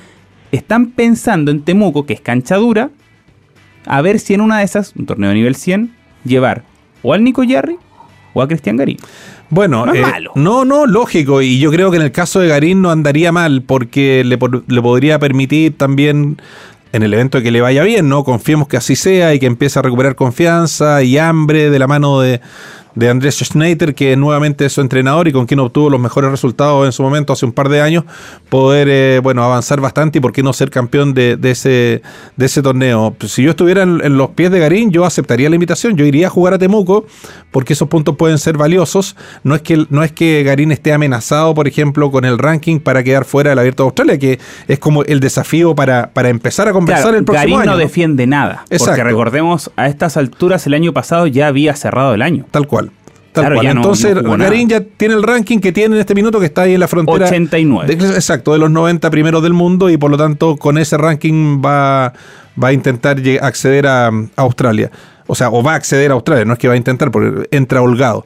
están 0.51 0.87
pensando 0.87 1.51
en 1.51 1.61
Temuco, 1.61 2.07
que 2.07 2.13
es 2.13 2.21
cancha 2.21 2.55
dura, 2.55 2.89
a 3.85 4.01
ver 4.01 4.19
si 4.19 4.33
en 4.33 4.41
una 4.41 4.57
de 4.57 4.63
esas, 4.63 4.95
un 4.95 5.05
torneo 5.05 5.29
de 5.29 5.35
nivel 5.35 5.55
100, 5.55 5.93
llevar 6.25 6.63
o 7.03 7.13
al 7.13 7.23
Nico 7.23 7.43
Yarri 7.43 7.77
o 8.33 8.41
a 8.41 8.47
Cristian 8.47 8.77
Garín. 8.77 8.97
Bueno, 9.51 9.85
no, 9.85 9.93
eh, 9.93 10.03
no, 10.33 10.65
no, 10.65 10.87
lógico. 10.87 11.43
Y 11.43 11.59
yo 11.59 11.69
creo 11.69 11.91
que 11.91 11.97
en 11.97 12.03
el 12.03 12.11
caso 12.11 12.39
de 12.39 12.47
Garín 12.47 12.81
no 12.81 12.89
andaría 12.89 13.31
mal 13.31 13.61
porque 13.61 14.23
le, 14.25 14.39
le 14.67 14.81
podría 14.81 15.19
permitir 15.19 15.77
también 15.77 16.37
en 16.93 17.03
el 17.03 17.13
evento 17.13 17.41
que 17.41 17.51
le 17.51 17.59
vaya 17.59 17.83
bien, 17.83 18.07
¿no? 18.07 18.23
Confiemos 18.23 18.67
que 18.67 18.77
así 18.77 18.95
sea 18.95 19.33
y 19.33 19.39
que 19.39 19.47
empiece 19.47 19.79
a 19.79 19.81
recuperar 19.81 20.15
confianza 20.15 21.03
y 21.03 21.17
hambre 21.17 21.69
de 21.69 21.79
la 21.79 21.87
mano 21.87 22.21
de, 22.21 22.39
de 22.95 23.09
Andrés 23.09 23.39
Schneider, 23.39 23.95
que 23.95 24.15
nuevamente 24.15 24.65
es 24.65 24.73
su 24.73 24.81
entrenador 24.81 25.27
y 25.27 25.31
con 25.31 25.45
quien 25.45 25.59
obtuvo 25.59 25.89
los 25.89 25.99
mejores 25.99 26.31
resultados 26.31 26.85
en 26.85 26.91
su 26.91 27.03
momento 27.03 27.33
hace 27.33 27.45
un 27.45 27.51
par 27.51 27.69
de 27.69 27.81
años, 27.81 28.03
poder 28.49 28.87
eh, 28.89 29.19
bueno 29.21 29.43
avanzar 29.43 29.81
bastante 29.81 30.19
y 30.19 30.21
por 30.21 30.31
qué 30.31 30.43
no 30.43 30.53
ser 30.53 30.69
campeón 30.69 31.13
de, 31.13 31.37
ese, 31.43 32.01
de 32.35 32.45
ese 32.45 32.61
torneo. 32.61 33.15
Pues, 33.17 33.31
si 33.31 33.43
yo 33.43 33.51
estuviera 33.51 33.83
en, 33.83 34.17
los 34.17 34.31
pies 34.31 34.51
de 34.51 34.59
Garín, 34.59 34.91
yo 34.91 35.05
aceptaría 35.05 35.49
la 35.49 35.55
invitación, 35.55 35.97
yo 35.97 36.05
iría 36.05 36.27
a 36.27 36.29
jugar 36.29 36.53
a 36.53 36.57
Temuco 36.57 37.05
porque 37.51 37.73
esos 37.73 37.87
puntos 37.87 38.15
pueden 38.15 38.37
ser 38.37 38.57
valiosos. 38.57 39.15
No 39.43 39.55
es 39.55 39.61
que, 39.61 39.85
no 39.89 40.03
es 40.03 40.11
que 40.11 40.43
Garín 40.43 40.71
esté 40.71 40.93
amenazado, 40.93 41.53
por 41.53 41.67
ejemplo, 41.67 42.11
con 42.11 42.25
el 42.25 42.37
ranking 42.37 42.79
para 42.79 43.03
quedar 43.03 43.25
fuera 43.25 43.51
del 43.51 43.59
Abierto 43.59 43.83
de 43.83 43.87
Australia, 43.87 44.17
que 44.17 44.39
es 44.67 44.79
como 44.79 45.03
el 45.03 45.19
desafío 45.19 45.75
para, 45.75 46.11
para 46.13 46.29
empezar 46.29 46.67
a 46.67 46.73
conversar 46.73 47.15
el 47.15 47.23
próximo 47.23 47.57
Garín 47.57 47.71
no 47.71 47.77
defiende 47.77 48.27
nada. 48.27 48.65
Porque 48.77 49.03
recordemos, 49.03 49.71
a 49.75 49.87
estas 49.87 50.17
alturas 50.17 50.65
el 50.67 50.73
año 50.73 50.93
pasado 50.93 51.27
ya 51.27 51.47
había 51.47 51.75
cerrado 51.75 52.13
el 52.13 52.21
año. 52.21 52.45
Tal 52.51 52.67
cual. 52.67 52.82
Entonces, 53.41 54.15
Garín 54.21 54.69
ya 54.69 54.81
tiene 54.81 55.15
el 55.15 55.23
ranking 55.23 55.59
que 55.59 55.71
tiene 55.71 55.95
en 55.95 56.01
este 56.01 56.15
minuto, 56.15 56.39
que 56.39 56.45
está 56.45 56.63
ahí 56.63 56.73
en 56.73 56.79
la 56.79 56.87
frontera. 56.87 57.25
89. 57.25 57.93
exacto, 57.93 58.53
de 58.53 58.59
los 58.59 58.71
90 58.71 59.09
primeros 59.09 59.43
del 59.43 59.53
mundo, 59.53 59.89
y 59.89 59.97
por 59.97 60.11
lo 60.11 60.17
tanto, 60.17 60.57
con 60.57 60.77
ese 60.77 60.97
ranking 60.97 61.61
va, 61.63 62.13
va 62.61 62.67
a 62.67 62.73
intentar 62.73 63.17
acceder 63.41 63.87
a, 63.87 64.07
a 64.07 64.11
Australia. 64.35 64.91
O 65.27 65.35
sea, 65.35 65.49
o 65.49 65.63
va 65.63 65.73
a 65.73 65.75
acceder 65.75 66.11
a 66.11 66.15
Australia, 66.15 66.45
no 66.45 66.53
es 66.53 66.59
que 66.59 66.67
va 66.67 66.73
a 66.73 66.77
intentar, 66.77 67.11
porque 67.11 67.47
entra 67.51 67.81
holgado. 67.81 68.25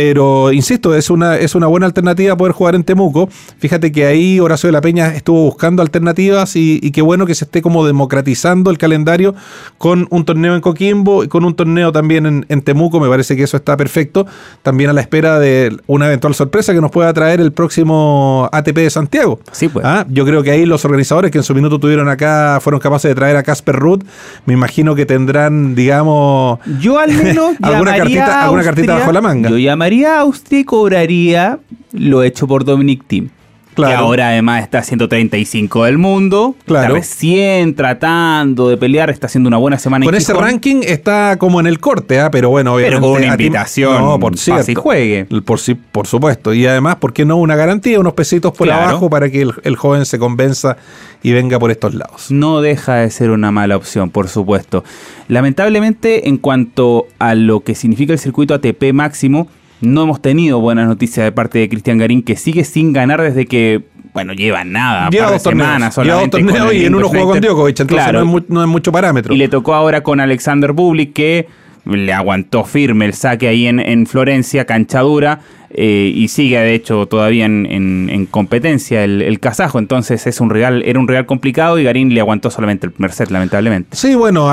Pero, 0.00 0.52
insisto, 0.52 0.94
es 0.94 1.10
una, 1.10 1.38
es 1.38 1.56
una 1.56 1.66
buena 1.66 1.84
alternativa 1.84 2.36
poder 2.36 2.52
jugar 2.52 2.76
en 2.76 2.84
Temuco. 2.84 3.28
Fíjate 3.58 3.90
que 3.90 4.06
ahí 4.06 4.38
Horacio 4.38 4.68
de 4.68 4.72
la 4.72 4.80
Peña 4.80 5.08
estuvo 5.08 5.42
buscando 5.42 5.82
alternativas 5.82 6.54
y, 6.54 6.92
qué 6.92 7.02
bueno 7.02 7.26
que 7.26 7.34
se 7.34 7.46
esté 7.46 7.62
como 7.62 7.84
democratizando 7.84 8.70
el 8.70 8.78
calendario 8.78 9.34
con 9.76 10.06
un 10.10 10.24
torneo 10.24 10.54
en 10.54 10.60
Coquimbo 10.60 11.24
y 11.24 11.26
con 11.26 11.44
un 11.44 11.56
torneo 11.56 11.90
también 11.90 12.46
en, 12.48 12.62
Temuco. 12.62 13.00
Me 13.00 13.08
parece 13.08 13.34
que 13.34 13.42
eso 13.42 13.56
está 13.56 13.76
perfecto. 13.76 14.24
También 14.62 14.88
a 14.88 14.92
la 14.92 15.00
espera 15.00 15.40
de 15.40 15.76
una 15.88 16.06
eventual 16.06 16.32
sorpresa 16.36 16.72
que 16.72 16.80
nos 16.80 16.92
pueda 16.92 17.12
traer 17.12 17.40
el 17.40 17.50
próximo 17.50 18.48
ATP 18.52 18.76
de 18.76 18.90
Santiago. 18.90 19.40
Sí, 19.50 19.68
pues. 19.68 19.84
¿Ah? 19.84 20.06
Yo 20.08 20.24
creo 20.24 20.44
que 20.44 20.52
ahí 20.52 20.64
los 20.64 20.84
organizadores 20.84 21.32
que 21.32 21.38
en 21.38 21.44
su 21.44 21.56
minuto 21.56 21.80
tuvieron 21.80 22.08
acá 22.08 22.60
fueron 22.60 22.80
capaces 22.80 23.08
de 23.08 23.16
traer 23.16 23.36
a 23.36 23.42
Casper 23.42 23.74
Ruth. 23.74 24.04
Me 24.46 24.54
imagino 24.54 24.94
que 24.94 25.06
tendrán, 25.06 25.74
digamos. 25.74 26.60
Yo 26.78 27.00
al 27.00 27.12
menos. 27.12 27.56
alguna, 27.62 27.96
cartita, 27.96 28.44
alguna 28.44 28.62
cartita 28.62 28.94
bajo 28.94 29.10
la 29.10 29.20
manga. 29.20 29.48
María 29.88 30.20
Austria 30.20 30.66
cobraría 30.66 31.60
lo 31.92 32.22
hecho 32.22 32.46
por 32.46 32.62
Dominic 32.66 33.06
Thiem. 33.06 33.30
Que 33.74 33.94
ahora 33.94 34.28
además 34.28 34.62
está 34.62 34.82
135 34.82 35.84
del 35.84 35.96
mundo. 35.96 36.56
Claro. 36.66 36.96
Está 36.96 36.98
recién 36.98 37.74
tratando 37.74 38.68
de 38.68 38.76
pelear. 38.76 39.08
Está 39.08 39.28
haciendo 39.28 39.48
una 39.48 39.56
buena 39.56 39.78
semana. 39.78 40.04
Con 40.04 40.14
ese 40.14 40.34
ranking 40.34 40.82
está 40.82 41.38
como 41.38 41.58
en 41.58 41.66
el 41.66 41.78
corte, 41.78 42.20
¿ah? 42.20 42.30
pero 42.30 42.50
bueno, 42.50 42.74
obviamente. 42.74 43.00
Pero 43.00 43.12
con 43.12 43.22
una 43.22 43.32
invitación. 43.32 43.98
No, 43.98 44.18
por 44.18 44.36
si 44.36 44.74
juegue. 44.74 45.26
Por, 45.44 45.58
sí, 45.58 45.74
por 45.74 46.06
supuesto. 46.06 46.52
Y 46.52 46.66
además, 46.66 46.96
¿por 46.96 47.14
qué 47.14 47.24
no 47.24 47.36
una 47.36 47.56
garantía? 47.56 47.98
Unos 47.98 48.12
pesitos 48.12 48.52
por 48.52 48.70
abajo 48.70 49.08
para 49.08 49.30
que 49.30 49.40
el, 49.62 49.76
joven 49.76 50.04
se 50.04 50.18
convenza 50.18 50.76
y 51.22 51.32
venga 51.32 51.58
por 51.58 51.70
estos 51.70 51.94
lados. 51.94 52.30
No 52.30 52.60
deja 52.60 52.96
de 52.96 53.10
ser 53.10 53.30
una 53.30 53.52
mala 53.52 53.76
opción, 53.76 54.10
por 54.10 54.28
supuesto. 54.28 54.84
Lamentablemente, 55.28 56.28
en 56.28 56.36
cuanto 56.36 57.06
a 57.18 57.34
lo 57.34 57.60
que 57.60 57.74
significa 57.74 58.12
el 58.12 58.18
circuito 58.18 58.52
ATP 58.52 58.92
máximo 58.92 59.48
no 59.80 60.02
hemos 60.02 60.20
tenido 60.20 60.60
buenas 60.60 60.88
noticias 60.88 61.24
de 61.24 61.32
parte 61.32 61.58
de 61.58 61.68
Cristian 61.68 61.98
Garín, 61.98 62.22
que 62.22 62.36
sigue 62.36 62.64
sin 62.64 62.92
ganar 62.92 63.22
desde 63.22 63.46
que, 63.46 63.84
bueno, 64.12 64.32
lleva 64.32 64.64
nada, 64.64 65.08
lleva 65.10 65.30
dos 65.30 65.42
semanas 65.42 65.96
Lleva 65.96 66.20
dos 66.20 66.30
torneos 66.30 66.74
y 66.74 66.84
en 66.84 66.94
uno 66.94 67.08
jugó 67.08 67.32
con 67.32 67.40
Djokovic, 67.40 67.80
entonces 67.80 68.04
claro. 68.04 68.24
no, 68.24 68.38
es 68.38 68.44
no, 68.48 68.62
es 68.62 68.68
mucho 68.68 68.92
parámetro. 68.92 69.34
Y 69.34 69.36
le 69.36 69.48
tocó 69.48 69.74
ahora 69.74 70.02
con 70.02 70.20
Alexander 70.20 70.72
Bublik, 70.72 71.12
que 71.12 71.48
le 71.84 72.12
aguantó 72.12 72.64
firme 72.64 73.06
el 73.06 73.14
saque 73.14 73.48
ahí 73.48 73.66
en, 73.66 73.80
en 73.80 74.06
Florencia, 74.06 74.64
canchadura, 74.64 75.40
eh, 75.70 76.12
y 76.14 76.28
sigue 76.28 76.58
de 76.58 76.74
hecho 76.74 77.06
todavía 77.06 77.44
en, 77.44 78.28
competencia 78.30 79.04
el, 79.04 79.22
el, 79.22 79.38
kazajo, 79.40 79.78
entonces 79.78 80.26
es 80.26 80.40
un 80.40 80.50
real, 80.50 80.82
era 80.84 80.98
un 80.98 81.08
real 81.08 81.26
complicado 81.26 81.78
y 81.78 81.84
Garín 81.84 82.14
le 82.14 82.20
aguantó 82.20 82.50
solamente 82.50 82.86
el 82.86 82.92
primer 82.92 83.12
set, 83.12 83.30
lamentablemente. 83.30 83.96
Sí, 83.96 84.14
bueno, 84.14 84.50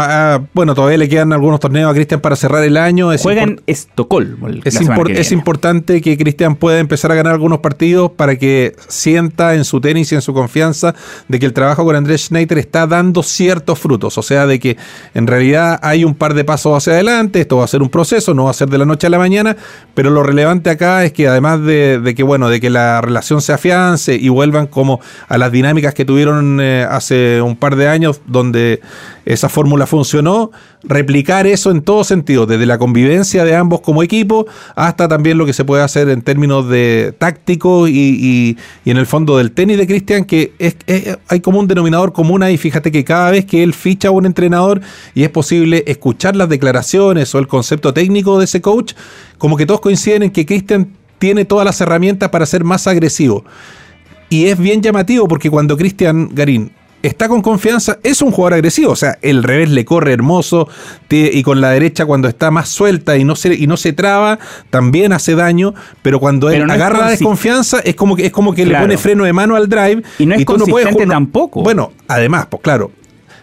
bueno, 0.53 0.75
todavía 0.75 0.98
le 0.98 1.10
quedan 1.10 1.34
algunos 1.34 1.60
torneos 1.60 1.89
a 1.89 1.93
Cristian 1.93 2.19
para 2.19 2.36
cerrar 2.36 2.63
el 2.63 2.77
año. 2.77 3.12
Es 3.12 3.22
Juega 3.22 3.43
en 3.43 3.62
Estocolmo. 3.65 4.50
es, 4.50 4.79
es 5.10 5.31
importante 5.31 6.01
que 6.01 6.17
Cristian 6.17 6.55
pueda 6.55 6.79
empezar 6.79 7.12
a 7.12 7.15
ganar 7.15 7.34
algunos 7.34 7.60
partidos 7.60 8.12
para 8.12 8.36
que 8.38 8.75
sienta 8.88 9.55
en 9.55 9.65
su 9.65 9.81
tenis 9.81 10.12
y 10.12 10.15
en 10.15 10.22
su 10.22 10.34
confianza 10.34 10.95
de 11.27 11.39
que 11.39 11.45
el 11.45 11.53
trabajo 11.53 11.86
con 11.86 11.95
Andrés 11.95 12.25
Schneider 12.25 12.57
está 12.57 12.88
dando 12.88 13.24
ciertos 13.24 13.79
frutos, 13.79 14.17
o 14.17 14.22
sea, 14.22 14.45
de 14.45 14.60
que 14.60 14.77
en 15.13 15.27
realidad 15.27 15.79
hay 15.81 16.03
un 16.03 16.15
par 16.15 16.34
de 16.34 16.43
pasos 16.43 16.75
hacia 16.75 16.93
adelante, 16.93 17.41
esto 17.41 17.57
va 17.57 17.65
a 17.65 17.67
ser 17.67 17.81
un 17.81 17.89
proceso, 17.89 18.34
no 18.34 18.45
va 18.45 18.51
a 18.51 18.53
ser 18.53 18.69
de 18.69 18.77
la 18.77 18.86
noche 18.86 19.07
a 19.07 19.10
la 19.10 19.17
mañana, 19.17 19.55
pero 19.93 20.10
lo 20.10 20.24
relevante 20.24 20.69
acá 20.69 21.03
es 21.03 21.04
que 21.12 21.27
además 21.27 21.62
de, 21.63 22.13
que 22.15 22.24
bueno, 22.24 22.50
de 22.50 22.59
que 22.59 22.69
la 22.69 23.01
relación 23.01 23.41
se 23.41 23.53
afiance 23.53 24.15
y 24.15 24.29
vuelvan 24.29 24.67
como 24.67 25.00
a 25.27 25.38
las 25.38 25.51
dinámicas 25.51 25.93
que 25.93 26.05
tuvieron 26.05 26.59
eh, 26.62 26.85
hace 26.89 27.41
un 27.41 27.55
par 27.55 27.75
de 27.75 27.88
años 27.88 28.21
donde 28.25 28.81
esa 29.25 29.50
fórmula 29.50 29.88
funcionó, 29.88 30.51
replicar 30.87 31.47
eso 31.47 31.71
en 31.71 31.81
todo 31.81 32.03
sentido, 32.03 32.45
desde 32.45 32.65
la 32.65 32.77
convivencia 32.77 33.43
de 33.43 33.55
ambos 33.55 33.81
como 33.81 34.03
equipo 34.03 34.45
hasta 34.75 35.07
también 35.07 35.37
lo 35.37 35.45
que 35.45 35.53
se 35.53 35.65
puede 35.65 35.83
hacer 35.83 36.09
en 36.09 36.21
términos 36.21 36.69
de 36.69 37.13
táctico 37.17 37.87
y, 37.87 38.57
en 38.85 38.97
el 38.97 39.05
fondo 39.05 39.37
del 39.37 39.51
tenis 39.51 39.77
de 39.77 39.87
Cristian, 39.87 40.25
que 40.25 40.53
es, 40.59 40.75
hay 41.27 41.39
como 41.39 41.59
un 41.59 41.67
denominador 41.67 42.13
común 42.13 42.43
ahí, 42.43 42.57
fíjate 42.57 42.91
que 42.91 43.03
cada 43.03 43.31
vez 43.31 43.45
que 43.45 43.63
él 43.63 43.73
ficha 43.73 44.09
a 44.09 44.11
un 44.11 44.25
entrenador 44.25 44.81
y 45.13 45.23
es 45.23 45.29
posible 45.29 45.83
escuchar 45.87 46.35
las 46.35 46.49
declaraciones 46.49 47.33
o 47.33 47.39
el 47.39 47.47
concepto 47.47 47.93
técnico 47.93 48.37
de 48.39 48.45
ese 48.45 48.61
coach, 48.61 48.93
como 49.37 49.57
que 49.57 49.65
todos 49.65 49.81
coinciden 49.81 50.23
en 50.23 50.31
que 50.31 50.45
Cristian 50.45 50.89
tiene 51.19 51.45
todas 51.45 51.65
las 51.65 51.79
herramientas 51.81 52.29
para 52.29 52.45
ser 52.45 52.63
más 52.63 52.87
agresivo. 52.87 53.43
Y 54.29 54.45
es 54.45 54.57
bien 54.57 54.81
llamativo 54.81 55.27
porque 55.27 55.49
cuando 55.49 55.77
Cristian 55.77 56.29
Garín 56.33 56.71
está 57.07 57.27
con 57.27 57.41
confianza, 57.41 58.00
es 58.03 58.21
un 58.21 58.31
jugador 58.31 58.55
agresivo. 58.55 58.91
O 58.91 58.95
sea, 58.95 59.17
el 59.21 59.43
revés 59.43 59.69
le 59.69 59.85
corre 59.85 60.13
hermoso 60.13 60.67
y 61.09 61.43
con 61.43 61.62
la 61.62 61.71
derecha 61.71 62.05
cuando 62.05 62.27
está 62.27 62.51
más 62.51 62.69
suelta 62.69 63.17
y 63.17 63.24
no 63.24 63.35
se, 63.35 63.53
y 63.53 63.67
no 63.67 63.77
se 63.77 63.93
traba, 63.93 64.39
también 64.69 65.13
hace 65.13 65.35
daño. 65.35 65.74
Pero 66.01 66.19
cuando 66.19 66.50
él 66.50 66.69
agarra 66.69 67.00
la 67.00 67.09
desconfianza, 67.09 67.79
es 67.79 67.95
como 67.95 68.15
que, 68.15 68.27
es 68.27 68.31
como 68.31 68.53
que 68.53 68.65
le 68.65 68.77
pone 68.77 68.97
freno 68.97 69.24
de 69.24 69.33
mano 69.33 69.55
al 69.55 69.69
drive. 69.69 70.03
Y 70.19 70.25
no 70.25 70.35
es 70.35 70.45
tú 70.45 70.57
no 70.57 70.65
puedes, 70.65 70.95
tampoco. 71.07 71.62
Bueno, 71.63 71.91
además, 72.07 72.47
pues 72.50 72.62
claro, 72.62 72.91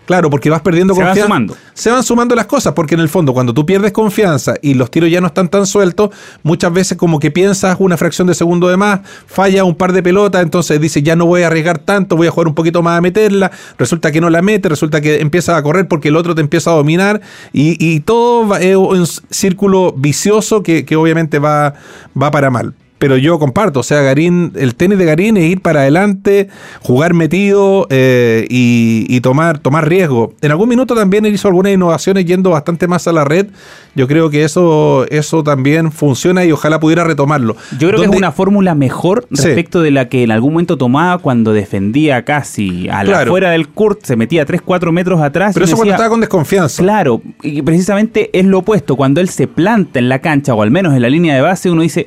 Claro, 0.06 0.30
porque 0.30 0.50
vas 0.50 0.62
perdiendo 0.62 0.94
confianza. 0.94 1.14
Se 1.14 1.20
van 1.20 1.28
sumando. 1.28 1.56
Se 1.74 1.90
van 1.90 2.02
sumando 2.02 2.34
las 2.34 2.46
cosas, 2.46 2.72
porque 2.74 2.94
en 2.94 3.00
el 3.00 3.08
fondo, 3.08 3.32
cuando 3.32 3.54
tú 3.54 3.64
pierdes 3.64 3.92
confianza 3.92 4.54
y 4.60 4.74
los 4.74 4.90
tiros 4.90 5.10
ya 5.10 5.20
no 5.20 5.28
están 5.28 5.48
tan 5.48 5.66
sueltos, 5.66 6.10
muchas 6.42 6.72
veces 6.72 6.98
como 6.98 7.18
que 7.20 7.30
piensas 7.30 7.76
una 7.78 7.96
fracción 7.96 8.26
de 8.26 8.34
segundo 8.34 8.68
de 8.68 8.76
más, 8.76 9.00
falla 9.26 9.64
un 9.64 9.76
par 9.76 9.92
de 9.92 10.02
pelotas, 10.02 10.42
entonces 10.42 10.80
dices, 10.80 11.02
ya 11.02 11.16
no 11.16 11.26
voy 11.26 11.42
a 11.42 11.46
arriesgar 11.46 11.78
tanto, 11.78 12.16
voy 12.16 12.26
a 12.26 12.30
jugar 12.30 12.48
un 12.48 12.54
poquito 12.54 12.82
más 12.82 12.98
a 12.98 13.00
meterla, 13.00 13.52
resulta 13.78 14.10
que 14.10 14.20
no 14.20 14.28
la 14.28 14.42
mete, 14.42 14.68
resulta 14.68 15.00
que 15.00 15.20
empieza 15.20 15.56
a 15.56 15.62
correr 15.62 15.86
porque 15.86 16.08
el 16.08 16.16
otro 16.16 16.34
te 16.34 16.40
empieza 16.40 16.70
a 16.70 16.74
dominar 16.74 17.20
y, 17.52 18.00
todo 18.00 18.56
es 18.56 18.76
un 18.76 19.06
círculo 19.06 19.94
vicioso 19.96 20.62
que, 20.62 20.84
que 20.84 20.96
obviamente 20.96 21.38
va, 21.38 21.74
va 22.20 22.30
para 22.30 22.50
mal 22.50 22.74
pero 23.02 23.16
yo 23.16 23.36
comparto, 23.40 23.80
o 23.80 23.82
sea, 23.82 24.00
Garín, 24.00 24.52
el 24.54 24.76
tenis 24.76 24.96
de 24.96 25.04
Garín 25.04 25.36
es 25.36 25.50
ir 25.50 25.60
para 25.60 25.80
adelante, 25.80 26.46
jugar 26.82 27.14
metido 27.14 27.88
eh, 27.90 28.46
y, 28.48 29.20
tomar, 29.22 29.58
tomar 29.58 29.88
riesgo. 29.88 30.34
En 30.40 30.52
algún 30.52 30.68
minuto 30.68 30.94
también 30.94 31.26
él 31.26 31.34
hizo 31.34 31.48
algunas 31.48 31.72
innovaciones 31.72 32.26
yendo 32.26 32.50
bastante 32.50 32.86
más 32.86 33.08
a 33.08 33.12
la 33.12 33.24
red. 33.24 33.48
Yo 33.96 34.06
creo 34.06 34.30
que 34.30 34.44
eso, 34.44 35.04
eso 35.10 35.42
también 35.42 35.90
funciona 35.90 36.44
y 36.44 36.52
ojalá 36.52 36.78
pudiera 36.78 37.02
retomarlo. 37.02 37.56
Yo 37.76 37.88
creo 37.88 38.02
que 38.02 38.06
es 38.06 38.16
una 38.16 38.30
fórmula 38.30 38.76
mejor 38.76 39.26
respecto 39.30 39.82
de 39.82 39.90
la 39.90 40.08
que 40.08 40.22
en 40.22 40.30
algún 40.30 40.52
momento 40.52 40.78
tomaba 40.78 41.18
cuando 41.18 41.52
defendía 41.52 42.24
casi 42.24 42.88
a 42.88 43.02
la 43.02 43.26
fuera 43.26 43.50
del 43.50 43.68
court, 43.68 44.04
se 44.04 44.14
metía 44.14 44.46
3, 44.46 44.62
4 44.62 44.92
metros 44.92 45.20
atrás. 45.20 45.54
Pero 45.54 45.66
eso 45.66 45.74
cuando 45.74 45.94
estaba 45.94 46.08
con 46.08 46.20
desconfianza. 46.20 46.80
Claro, 46.80 47.20
y 47.42 47.62
precisamente 47.62 48.30
es 48.32 48.46
lo 48.46 48.60
opuesto. 48.60 48.94
Cuando 48.94 49.20
él 49.20 49.28
se 49.28 49.48
planta 49.48 49.98
en 49.98 50.08
la 50.08 50.20
cancha 50.20 50.54
o 50.54 50.62
al 50.62 50.70
menos 50.70 50.94
en 50.94 51.02
la 51.02 51.10
línea 51.10 51.34
de 51.34 51.40
base, 51.40 51.68
uno 51.68 51.82
dice 51.82 52.06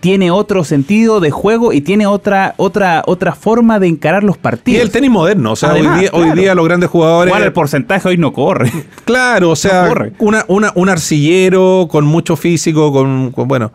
tiene 0.00 0.30
otro 0.30 0.64
sentido 0.64 1.20
de 1.20 1.30
juego 1.30 1.72
y 1.72 1.80
tiene 1.80 2.06
otra 2.06 2.54
otra 2.56 3.02
otra 3.06 3.34
forma 3.34 3.78
de 3.78 3.88
encarar 3.88 4.24
los 4.24 4.36
partidos. 4.36 4.78
Y 4.78 4.80
el 4.80 4.90
tenis 4.90 5.10
moderno, 5.10 5.52
o 5.52 5.56
sea, 5.56 5.72
hoy, 5.72 5.86
día, 6.00 6.10
hoy 6.12 6.32
día 6.32 6.54
los 6.54 6.64
grandes 6.64 6.90
jugadores... 6.90 7.30
Igual 7.30 7.42
el 7.44 7.52
porcentaje 7.52 8.08
hoy 8.08 8.16
no 8.16 8.32
corre. 8.32 8.72
Claro, 9.04 9.50
o 9.50 9.56
sea, 9.56 9.90
Una, 10.18 10.44
una, 10.48 10.72
un 10.74 10.88
arcillero 10.90 11.88
con 11.90 12.04
mucho 12.04 12.36
físico, 12.36 12.92
con 12.92 13.32
bueno, 13.48 13.72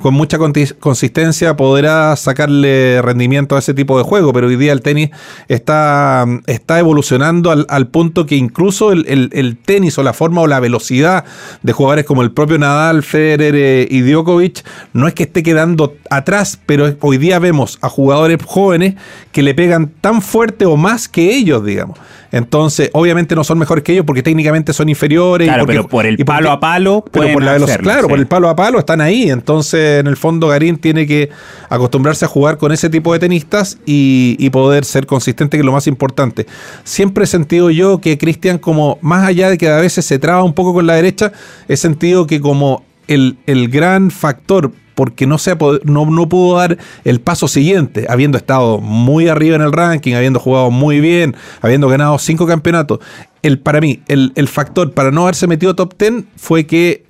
con 0.00 0.14
mucha 0.14 0.38
consistencia 0.38 1.56
podrá 1.56 2.16
sacarle 2.16 3.00
rendimiento 3.02 3.56
a 3.56 3.58
ese 3.58 3.74
tipo 3.74 3.98
de 3.98 4.04
juego, 4.04 4.32
pero 4.32 4.48
hoy 4.48 4.56
día 4.56 4.72
el 4.72 4.80
tenis 4.80 5.10
está, 5.48 6.26
está 6.46 6.78
evolucionando 6.78 7.50
al, 7.50 7.88
punto 7.88 8.26
que 8.26 8.36
incluso 8.36 8.92
el, 8.92 9.58
tenis 9.64 9.98
o 9.98 10.02
la 10.02 10.12
forma 10.12 10.40
o 10.40 10.46
la 10.46 10.60
velocidad 10.60 11.24
de 11.62 11.72
jugadores 11.72 12.04
como 12.04 12.22
el 12.22 12.32
propio 12.32 12.58
Nadal, 12.58 13.02
Federer 13.02 13.54
eh, 13.54 13.88
y 13.90 14.00
Djokovic 14.02 14.64
no 14.92 15.06
es 15.06 15.14
que 15.14 15.24
esté 15.24 15.42
quedando 15.42 15.96
atrás, 16.10 16.58
pero 16.66 16.94
hoy 17.00 17.18
día 17.18 17.38
vemos 17.38 17.78
a 17.82 17.88
jugadores 17.88 18.38
jóvenes 18.44 18.94
que 19.32 19.42
le 19.42 19.54
pegan 19.54 19.92
tan 20.00 20.22
fuerte 20.22 20.66
o 20.66 20.76
más 20.76 21.08
que 21.08 21.36
ellos, 21.36 21.64
digamos. 21.64 21.98
Entonces, 22.32 22.90
obviamente 22.92 23.34
no 23.34 23.44
son 23.44 23.58
mejores 23.58 23.82
que 23.84 23.92
ellos 23.92 24.04
porque 24.06 24.22
técnicamente 24.22 24.72
son 24.72 24.88
inferiores. 24.88 25.48
Claro, 25.48 25.62
y 25.62 25.66
porque, 25.66 25.78
pero 25.78 25.88
por 25.88 26.06
el 26.06 26.16
porque- 26.16 26.24
palo 26.24 26.50
a 26.50 26.60
palo 26.60 27.04
pero 27.10 27.32
por 27.32 27.42
la 27.42 27.56
claro, 27.78 28.02
sí. 28.02 28.08
por 28.08 28.18
el 28.18 28.26
palo 28.26 28.48
a 28.48 28.56
palo 28.56 28.78
están 28.78 29.00
ahí. 29.00 29.30
Entonces, 29.30 30.00
en 30.00 30.06
el 30.06 30.16
fondo, 30.16 30.48
Garín 30.48 30.76
tiene 30.78 31.06
que 31.06 31.30
acostumbrarse 31.68 32.24
a 32.24 32.28
jugar 32.28 32.58
con 32.58 32.72
ese 32.72 32.88
tipo 32.90 33.12
de 33.12 33.18
tenistas 33.18 33.78
y, 33.86 34.36
y 34.38 34.50
poder 34.50 34.84
ser 34.84 35.06
consistente, 35.06 35.56
que 35.56 35.60
es 35.60 35.66
lo 35.66 35.72
más 35.72 35.86
importante. 35.86 36.46
Siempre 36.84 37.24
he 37.24 37.26
sentido 37.26 37.70
yo 37.70 37.98
que 38.00 38.18
Cristian, 38.18 38.58
como 38.58 38.98
más 39.00 39.26
allá 39.26 39.50
de 39.50 39.58
que 39.58 39.68
a 39.68 39.76
veces 39.78 40.04
se 40.04 40.18
traba 40.18 40.42
un 40.42 40.54
poco 40.54 40.72
con 40.74 40.86
la 40.86 40.94
derecha, 40.94 41.32
he 41.68 41.76
sentido 41.76 42.26
que 42.26 42.40
como 42.40 42.84
el, 43.08 43.38
el 43.46 43.68
gran 43.68 44.10
factor 44.10 44.72
porque 45.00 45.26
no, 45.26 45.38
se 45.38 45.56
no, 45.84 46.04
no 46.04 46.28
pudo 46.28 46.58
dar 46.58 46.76
el 47.04 47.22
paso 47.22 47.48
siguiente, 47.48 48.04
habiendo 48.10 48.36
estado 48.36 48.82
muy 48.82 49.28
arriba 49.28 49.56
en 49.56 49.62
el 49.62 49.72
ranking, 49.72 50.12
habiendo 50.12 50.38
jugado 50.38 50.70
muy 50.70 51.00
bien, 51.00 51.34
habiendo 51.62 51.88
ganado 51.88 52.18
cinco 52.18 52.46
campeonatos. 52.46 52.98
El, 53.40 53.60
para 53.60 53.80
mí, 53.80 54.00
el, 54.08 54.32
el 54.34 54.46
factor 54.46 54.92
para 54.92 55.10
no 55.10 55.22
haberse 55.22 55.46
metido 55.46 55.74
top 55.74 55.94
10 55.98 56.24
fue 56.36 56.66
que 56.66 57.06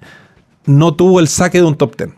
no 0.67 0.95
tuvo 0.95 1.19
el 1.19 1.27
saque 1.27 1.59
de 1.59 1.65
un 1.65 1.75
top 1.75 1.97
10. 1.97 2.11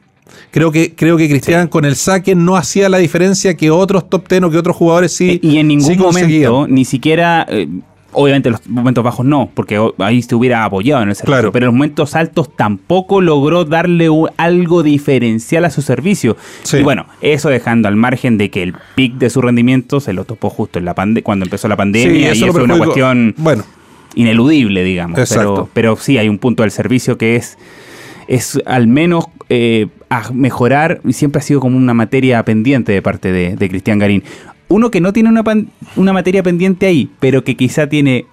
Creo 0.50 0.71
que, 0.73 0.95
creo 0.95 1.17
que 1.17 1.26
Cristian 1.26 1.69
con 1.69 1.87
el 1.87 1.97
saque 1.97 2.35
no 2.35 2.59
hacía 2.59 2.91
la 2.91 2.99
diferencia 2.99 3.57
que 3.57 3.71
otros 3.71 4.11
top 4.11 4.29
10 4.29 4.43
o 4.43 4.50
que 4.50 4.59
otros 4.59 4.76
jugadores 4.76 5.17
sí. 5.17 5.41
y 5.43 5.57
en 5.57 5.69
ningún 5.69 5.87
sí 5.87 5.97
momento, 5.97 6.67
ni 6.69 6.85
siquiera. 6.85 7.47
eh, 7.49 7.67
obviamente 8.12 8.50
los 8.50 8.66
momentos 8.69 9.02
bajos 9.02 9.26
no, 9.26 9.50
porque 9.54 9.81
ahí 9.99 10.23
se 10.23 10.35
hubiera 10.35 10.64
apoyado 10.64 11.02
en 11.02 11.09
el 11.11 11.14
servicio. 11.14 11.35
Claro. 11.35 11.52
Pero 11.52 11.64
en 11.64 11.66
los 11.69 11.75
momentos 11.75 12.14
altos 12.14 12.54
tampoco 12.54 13.21
logró 13.21 13.64
darle 13.64 14.09
algo 14.37 14.83
diferencial 14.83 15.64
a 15.64 15.71
su 15.71 15.83
servicio. 15.83 16.37
Sí. 16.62 16.78
Y 16.78 16.83
bueno, 16.83 17.07
eso 17.21 17.49
dejando 17.49 17.88
al 17.88 17.97
margen 17.97 18.38
de 18.38 18.50
que 18.50 18.62
el 18.62 18.75
pic 18.95 19.14
de 19.14 19.31
su 19.31 19.40
rendimiento 19.40 20.00
se 20.00 20.12
lo 20.12 20.25
topó 20.25 20.50
justo 20.50 20.78
en 20.78 20.85
la 20.85 20.95
pande 20.95 21.23
cuando 21.23 21.45
empezó 21.45 21.69
la 21.69 21.76
pandemia. 21.76 22.12
Sí, 22.12 22.19
y 22.19 22.25
eso 22.25 22.47
lo 22.47 22.52
eso 22.52 22.61
es 22.61 22.64
una 22.64 22.78
cuestión 22.78 23.35
Bueno, 23.38 23.64
ineludible, 24.14 24.85
digamos. 24.85 25.19
Exacto. 25.19 25.69
Pero, 25.75 25.95
pero 25.95 25.97
sí 25.97 26.19
hay 26.19 26.28
un 26.28 26.38
punto 26.38 26.62
del 26.62 26.71
servicio 26.71 27.19
que 27.19 27.37
es, 27.37 27.59
es 28.28 28.61
al 28.66 28.87
menos 28.87 29.26
eh, 29.49 29.88
a 30.11 30.31
mejorar 30.33 31.00
y 31.04 31.14
siempre 31.14 31.40
ha 31.40 31.42
sido 31.42 31.61
como 31.61 31.76
una 31.76 31.95
materia 31.95 32.42
pendiente 32.45 32.92
de 32.92 33.02
parte 33.02 33.33
de, 33.33 33.57
de 33.57 33.69
Cristian 33.69 33.99
Garín. 33.99 34.23
Uno 34.73 34.91
que 34.91 35.00
no 35.00 35.12
tiene 35.12 35.29
una, 35.29 35.43
pan- 35.45 35.69
una 35.97 36.12
materia 36.12 36.43
pendiente 36.43 36.87
ahí, 36.87 37.11
pero 37.21 37.45
que 37.45 37.57
quizá 37.57 37.88
tiene, 37.88 38.25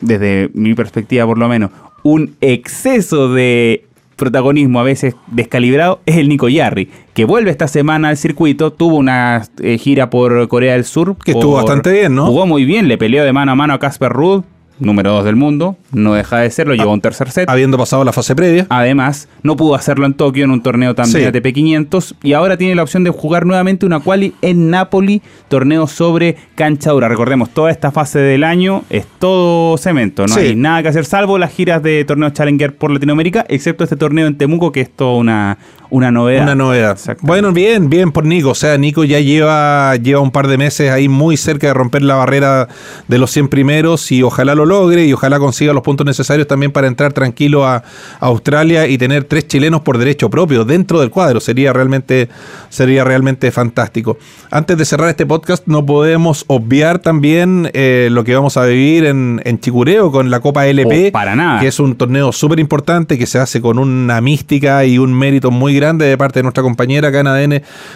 desde 0.00 0.50
mi 0.54 0.74
perspectiva 0.74 1.26
por 1.26 1.38
lo 1.38 1.48
menos, 1.48 1.70
un 2.02 2.34
exceso 2.40 3.32
de 3.32 3.84
protagonismo 4.16 4.80
a 4.80 4.82
veces 4.82 5.14
descalibrado 5.28 6.00
es 6.06 6.18
el 6.18 6.28
Nico 6.28 6.48
Yarri, 6.48 6.88
que 7.14 7.24
vuelve 7.24 7.50
esta 7.50 7.68
semana 7.68 8.10
al 8.10 8.16
circuito, 8.16 8.70
tuvo 8.72 8.96
una 8.96 9.42
eh, 9.62 9.78
gira 9.78 10.10
por 10.10 10.46
Corea 10.48 10.74
del 10.74 10.84
Sur. 10.84 11.16
Que 11.24 11.32
estuvo 11.32 11.54
bastante 11.54 11.90
bien, 11.90 12.14
¿no? 12.14 12.26
Jugó 12.26 12.46
muy 12.46 12.64
bien, 12.66 12.86
le 12.86 12.98
peleó 12.98 13.24
de 13.24 13.32
mano 13.32 13.52
a 13.52 13.54
mano 13.54 13.72
a 13.74 13.78
Casper 13.78 14.12
Ruud, 14.12 14.42
número 14.80 15.12
2 15.12 15.24
del 15.24 15.36
mundo, 15.36 15.76
no 15.92 16.14
deja 16.14 16.38
de 16.38 16.50
serlo, 16.50 16.74
llevó 16.74 16.92
un 16.92 17.00
tercer 17.00 17.30
set. 17.30 17.48
habiendo 17.48 17.78
pasado 17.78 18.04
la 18.04 18.12
fase 18.12 18.34
previa. 18.34 18.66
Además, 18.68 19.28
no 19.42 19.56
pudo 19.56 19.74
hacerlo 19.74 20.06
en 20.06 20.14
Tokio 20.14 20.44
en 20.44 20.50
un 20.50 20.62
torneo 20.62 20.94
también 20.94 21.20
Sí. 21.20 21.26
ATP 21.26 21.52
500 21.52 22.14
y 22.22 22.32
ahora 22.32 22.56
tiene 22.56 22.74
la 22.74 22.82
opción 22.82 23.04
de 23.04 23.10
jugar 23.10 23.46
nuevamente 23.46 23.86
una 23.86 24.00
quali 24.00 24.34
en 24.42 24.70
Napoli, 24.70 25.22
torneo 25.48 25.86
sobre 25.86 26.36
cancha 26.54 26.90
dura. 26.90 27.08
Recordemos, 27.08 27.50
toda 27.50 27.70
esta 27.70 27.90
fase 27.90 28.18
del 28.18 28.44
año 28.44 28.82
es 28.90 29.06
todo 29.18 29.76
cemento, 29.78 30.22
no 30.26 30.34
Sí. 30.34 30.40
hay 30.40 30.56
nada 30.56 30.82
que 30.82 30.88
hacer 30.88 31.04
salvo 31.04 31.38
las 31.38 31.52
giras 31.52 31.82
de 31.82 32.04
torneos 32.04 32.32
Challenger 32.32 32.74
por 32.76 32.90
Latinoamérica, 32.90 33.44
excepto 33.48 33.84
este 33.84 33.96
torneo 33.96 34.26
en 34.26 34.36
Temuco 34.36 34.72
que 34.72 34.80
es 34.80 34.90
toda 34.90 35.16
una, 35.16 35.58
una 35.90 36.10
novedad. 36.10 36.44
Una 36.44 36.54
novedad. 36.54 36.98
Bueno, 37.20 37.52
bien, 37.52 37.90
bien 37.90 38.12
por 38.12 38.24
Nico. 38.24 38.50
O 38.50 38.54
sea, 38.54 38.78
Nico 38.78 39.04
ya 39.04 39.20
lleva, 39.20 39.96
lleva 39.96 40.20
un 40.20 40.30
par 40.30 40.46
de 40.46 40.56
meses 40.56 40.90
ahí 40.90 41.08
muy 41.08 41.36
cerca 41.36 41.66
de 41.66 41.74
romper 41.74 42.02
la 42.02 42.14
barrera 42.14 42.68
de 43.08 43.18
los 43.18 43.30
100 43.32 43.48
primeros 43.48 44.10
y 44.12 44.22
ojalá 44.22 44.54
lo 44.54 44.66
logre 44.66 45.04
y 45.04 45.12
ojalá 45.12 45.38
consiga 45.38 45.72
los 45.72 45.82
puntos 45.82 46.06
necesarios 46.06 46.46
también 46.46 46.70
para 46.70 46.86
entrar 46.86 47.12
tranquilo 47.12 47.66
a, 47.66 47.76
a 47.76 47.82
Australia 48.20 48.86
y 48.86 48.98
tener 48.98 49.24
tres 49.24 49.48
chilenos 49.48 49.80
por 49.80 49.98
derecho 49.98 50.30
propio 50.30 50.64
dentro 50.64 51.00
del 51.00 51.10
cuadro. 51.10 51.40
Sería 51.40 51.72
realmente, 51.72 52.28
sería 52.68 53.02
realmente 53.02 53.50
fantástico. 53.50 54.16
Antes 54.50 54.78
de 54.78 54.84
cerrar 54.84 55.08
este 55.10 55.26
podcast, 55.26 55.66
no 55.66 55.84
podemos 55.84 56.44
obviar 56.46 57.00
también 57.00 57.68
eh, 57.72 58.08
lo 58.12 58.22
que 58.24 58.34
vamos 58.34 58.56
a 58.56 58.64
vivir 58.64 59.06
en, 59.06 59.42
en 59.44 59.58
Chicureo 59.58 60.12
con 60.12 60.30
la 60.30 60.40
Copa 60.40 60.66
LP. 60.66 61.08
Oh, 61.08 61.12
para 61.12 61.34
nada. 61.34 61.60
Que 61.60 61.66
es 61.66 61.80
un 61.80 61.96
torneo 61.96 62.32
súper 62.32 62.60
importante 62.60 63.18
que 63.18 63.26
se 63.26 63.38
hace 63.38 63.60
con 63.60 63.78
una 63.78 64.20
mística 64.20 64.84
y 64.84 64.98
un 64.98 65.12
mérito 65.12 65.50
muy 65.50 65.74
grande 65.74 65.79
de 65.80 66.18
parte 66.18 66.40
de 66.40 66.42
nuestra 66.42 66.62
compañera 66.62 67.08
acá 67.08 67.22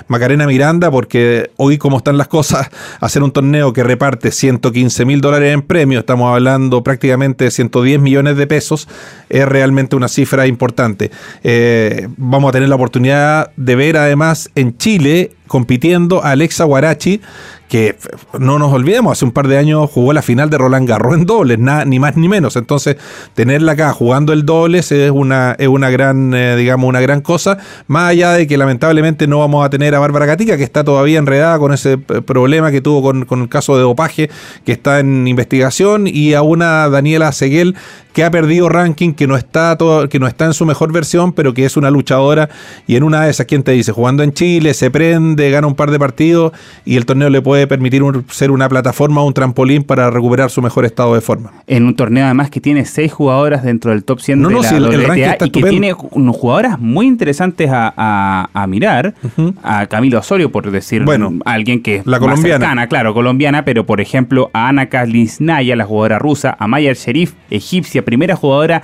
Macarena 0.08 0.46
Miranda, 0.46 0.90
porque 0.90 1.50
hoy 1.58 1.76
como 1.76 1.98
están 1.98 2.16
las 2.16 2.28
cosas, 2.28 2.70
hacer 3.00 3.22
un 3.22 3.30
torneo 3.30 3.74
que 3.74 3.82
reparte 3.82 4.30
115 4.30 5.04
mil 5.04 5.20
dólares 5.20 5.52
en 5.52 5.60
premios, 5.60 6.00
estamos 6.00 6.32
hablando 6.32 6.82
prácticamente 6.82 7.44
de 7.44 7.50
110 7.50 8.00
millones 8.00 8.36
de 8.38 8.46
pesos, 8.46 8.88
es 9.28 9.46
realmente 9.46 9.96
una 9.96 10.08
cifra 10.08 10.46
importante. 10.46 11.10
Eh, 11.42 12.08
vamos 12.16 12.48
a 12.48 12.52
tener 12.52 12.70
la 12.70 12.76
oportunidad 12.76 13.50
de 13.56 13.76
ver 13.76 13.98
además 13.98 14.50
en 14.54 14.78
Chile 14.78 15.32
compitiendo 15.46 16.24
a 16.24 16.30
Alexa 16.30 16.64
Guarachi, 16.64 17.20
que 17.68 17.96
no 18.38 18.58
nos 18.58 18.72
olvidemos, 18.72 19.12
hace 19.12 19.24
un 19.24 19.32
par 19.32 19.48
de 19.48 19.58
años 19.58 19.90
jugó 19.90 20.12
la 20.12 20.23
final 20.23 20.49
de 20.50 20.58
Roland 20.58 20.88
Garros 20.88 21.14
en 21.14 21.26
dobles, 21.26 21.58
nada, 21.58 21.84
ni 21.84 21.99
más 21.99 22.16
ni 22.16 22.28
menos. 22.28 22.56
Entonces, 22.56 22.97
tenerla 23.34 23.73
acá 23.73 23.92
jugando 23.92 24.32
el 24.32 24.45
dobles 24.45 24.92
es 24.92 25.10
una, 25.10 25.56
es 25.58 25.69
una 25.69 25.90
gran, 25.90 26.34
eh, 26.34 26.56
digamos, 26.56 26.88
una 26.88 27.00
gran 27.00 27.21
cosa. 27.21 27.58
Más 27.86 28.10
allá 28.10 28.32
de 28.32 28.47
que 28.47 28.56
lamentablemente 28.56 29.26
no 29.26 29.40
vamos 29.40 29.64
a 29.64 29.71
tener 29.71 29.95
a 29.95 29.99
Bárbara 29.99 30.26
Gatica, 30.26 30.56
que 30.56 30.62
está 30.62 30.84
todavía 30.84 31.19
enredada 31.19 31.58
con 31.58 31.73
ese 31.73 31.99
problema 31.99 32.71
que 32.71 32.80
tuvo 32.80 33.02
con, 33.02 33.25
con 33.25 33.42
el 33.42 33.49
caso 33.49 33.76
de 33.76 33.82
dopaje, 33.82 34.30
que 34.64 34.73
está 34.73 35.00
en 35.00 35.26
investigación, 35.26 36.06
y 36.06 36.34
a 36.34 36.42
una 36.42 36.88
Daniela 36.88 37.32
Seguel 37.32 37.75
que 38.14 38.23
ha 38.23 38.30
perdido 38.30 38.69
ranking, 38.69 39.12
que 39.12 39.26
no 39.26 39.36
está 39.36 39.76
todo, 39.76 40.08
que 40.08 40.21
no 40.21 40.28
está 40.28 40.45
en 40.45 40.54
su 40.54 40.64
mejor 40.64 40.92
versión, 40.92 41.32
pero 41.32 41.52
que 41.52 41.64
es 41.64 41.76
una 41.76 41.90
luchadora 41.90 42.49
y 42.86 42.95
en 42.95 43.02
una 43.02 43.25
de 43.25 43.30
esas, 43.30 43.47
¿quién 43.47 43.64
te 43.64 43.73
dice? 43.73 43.90
Jugando 43.90 44.23
en 44.23 44.32
Chile, 44.32 44.73
se 44.73 44.88
prende, 44.88 45.33
gana 45.36 45.66
un 45.66 45.75
par 45.75 45.90
de 45.90 45.99
partidos 45.99 46.52
y 46.84 46.97
el 46.97 47.06
torneo 47.06 47.28
le 47.30 47.42
puede 47.42 47.66
permitir 47.66 48.02
un- 48.02 48.25
ser 48.30 48.50
una 48.50 48.68
plataforma, 48.68 49.23
un 49.23 49.34
trampolín 49.34 49.82
para 49.82 50.10
recuperar 50.10 50.50
su 50.50 50.62
mejor 50.62 50.84
estado 50.84 51.14
de 51.14 51.20
forma. 51.20 51.52
En 51.66 51.84
un 51.86 51.94
torneo 51.97 52.25
además 52.25 52.50
que 52.50 52.60
tiene 52.60 52.84
seis 52.84 53.12
jugadodoras 53.12 53.62
dentro 53.62 53.90
del 53.90 54.04
top 54.04 54.20
100 54.20 54.40
No, 54.40 54.49
de 54.49 54.54
no, 54.54 54.62
la 54.62 54.68
sí, 54.68 54.75
el- 54.76 54.84
el 54.84 54.90
WTA 54.90 55.06
ranking 55.08 55.23
está 55.25 55.47
y 55.47 55.50
que 55.50 55.62
tiene 55.62 55.94
unos 56.12 56.36
jugadoras 56.36 56.78
muy 56.78 57.06
interesantes 57.06 57.70
a, 57.70 57.92
a- 57.97 58.49
a 58.52 58.66
mirar. 58.66 59.14
A 59.62 59.86
Camilo 59.86 60.18
Osorio, 60.18 60.50
por 60.52 60.70
decir 60.70 61.04
Bueno, 61.04 61.32
alguien 61.44 61.82
que 61.82 61.97
es 61.97 62.06
la 62.06 62.12
más 62.18 62.20
colombiana. 62.20 62.58
cercana, 62.64 62.86
claro, 62.88 63.14
colombiana, 63.14 63.64
pero 63.64 63.84
por 63.86 64.00
ejemplo 64.00 64.50
a 64.52 64.68
Ana 64.68 64.86
Kalisnaya, 64.86 65.76
la 65.76 65.84
jugadora 65.84 66.18
rusa, 66.18 66.56
a 66.58 66.66
Maya 66.68 66.92
Sherif, 66.92 67.32
egipcia, 67.50 68.04
primera 68.04 68.36
jugadora 68.36 68.82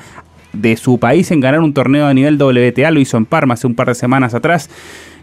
de 0.52 0.76
su 0.76 0.98
país 0.98 1.30
en 1.30 1.40
ganar 1.40 1.60
un 1.60 1.72
torneo 1.72 2.06
a 2.06 2.14
nivel 2.14 2.36
WTA, 2.36 2.90
lo 2.90 2.98
hizo 3.00 3.16
en 3.16 3.24
Parma 3.24 3.54
hace 3.54 3.66
un 3.66 3.74
par 3.74 3.86
de 3.86 3.94
semanas 3.94 4.34
atrás. 4.34 4.68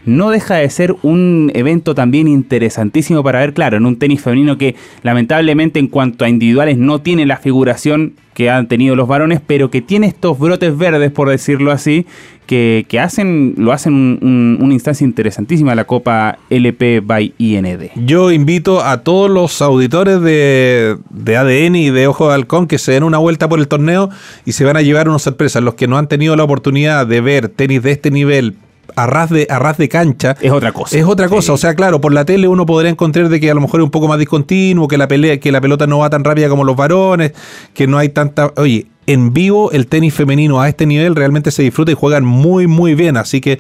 No 0.06 0.30
deja 0.30 0.56
de 0.56 0.70
ser 0.70 0.96
un 1.04 1.52
evento 1.54 1.94
también 1.94 2.28
interesantísimo 2.28 3.24
para 3.24 3.40
ver, 3.40 3.54
claro, 3.54 3.78
en 3.78 3.86
un 3.86 3.98
tenis 4.00 4.22
femenino 4.22 4.58
que 4.58 4.76
lamentablemente 5.04 5.80
en 5.80 5.88
cuanto 5.88 6.24
a 6.26 6.30
individuales 6.30 6.78
no 6.78 7.02
tiene 7.02 7.26
la 7.26 7.38
figuración 7.38 8.14
que 8.34 8.50
han 8.52 8.68
tenido 8.68 8.96
los 8.96 9.08
varones, 9.08 9.42
pero 9.46 9.72
que 9.72 9.82
tiene 9.82 10.06
estos 10.08 10.38
brotes 10.38 10.78
verdes, 10.78 11.12
por 11.12 11.28
decirlo 11.30 11.72
así, 11.72 12.06
que, 12.46 12.86
hacen, 13.02 13.56
lo 13.58 13.74
hacen 13.74 13.94
un- 13.94 14.20
un- 14.22 14.58
una 14.62 14.74
instancia 14.74 15.04
interesantísima 15.04 15.74
la 15.76 15.86
Copa 15.86 16.38
LP 16.50 17.02
by 17.02 17.34
IND. 17.40 17.90
Yo 18.06 18.32
invito 18.32 18.84
a 18.84 19.02
todos 19.04 19.30
los 19.30 19.62
auditores 19.62 20.22
de, 20.22 20.98
de 21.10 21.36
ADN 21.36 21.76
y 21.76 21.90
de 21.90 22.08
Ojo 22.08 22.28
de 22.30 22.36
Halcón 22.36 22.68
que 22.68 22.78
se 22.78 22.92
den 22.94 23.04
una 23.04 23.18
vuelta 23.18 23.50
por 23.50 23.60
el 23.60 23.68
torneo 23.68 24.10
y 24.46 24.52
se 24.54 24.64
van 24.64 24.78
a 24.78 24.82
llevar 24.84 25.10
una 25.10 25.20
sorpresa. 25.20 25.60
Los 25.60 25.74
que 25.74 25.88
no 25.88 25.98
han 25.98 26.08
tenido 26.08 26.36
la 26.36 26.44
oportunidad 26.44 27.08
de 27.08 27.20
ver 27.22 27.50
tenis 27.50 27.82
de 27.84 27.92
este 27.92 28.12
nivel 28.12 28.54
a 28.98 29.06
ras 29.06 29.30
de, 29.30 29.46
a 29.50 29.60
ras 29.60 29.78
de 29.78 29.88
cancha, 29.88 30.36
Es 30.42 30.52
otra 30.52 30.72
cosa. 30.72 30.98
Es 30.98 31.06
otra 31.06 31.30
cosa, 31.30 31.46
Sí. 31.48 31.52
o 31.52 31.58
sea, 31.58 31.76
claro, 31.76 32.02
por 32.02 32.12
la 32.14 32.26
tele 32.26 32.48
uno 32.48 32.66
podría 32.66 32.90
encontrar 32.92 33.30
de 33.30 33.40
que 33.40 33.50
a 33.50 33.54
lo 33.54 33.62
mejor 33.62 33.80
es 33.80 33.84
un 33.86 33.92
poco 33.92 34.08
más 34.08 34.18
discontinuo, 34.20 34.88
que 34.88 34.98
la 34.98 35.08
pelea, 35.08 35.40
que 35.40 35.52
la 35.52 35.62
pelota 35.62 35.86
no 35.88 36.00
va 36.00 36.10
tan 36.10 36.24
rápida 36.24 36.50
como 36.50 36.64
los 36.64 36.76
varones, 36.76 37.32
que 37.74 37.86
no 37.88 37.98
hay 38.00 38.10
tanta, 38.10 38.52
oye, 38.58 38.88
en 39.06 39.34
vivo 39.34 39.72
el 39.72 39.88
tenis 39.88 40.14
femenino 40.14 40.60
a 40.62 40.68
este 40.68 40.86
nivel 40.86 41.16
realmente 41.16 41.52
se 41.52 41.64
disfruta 41.64 41.92
y 41.92 41.94
juegan 41.94 42.26
muy 42.26 42.68
muy 42.68 42.94
bien, 42.94 43.16
así 43.16 43.40
que 43.40 43.58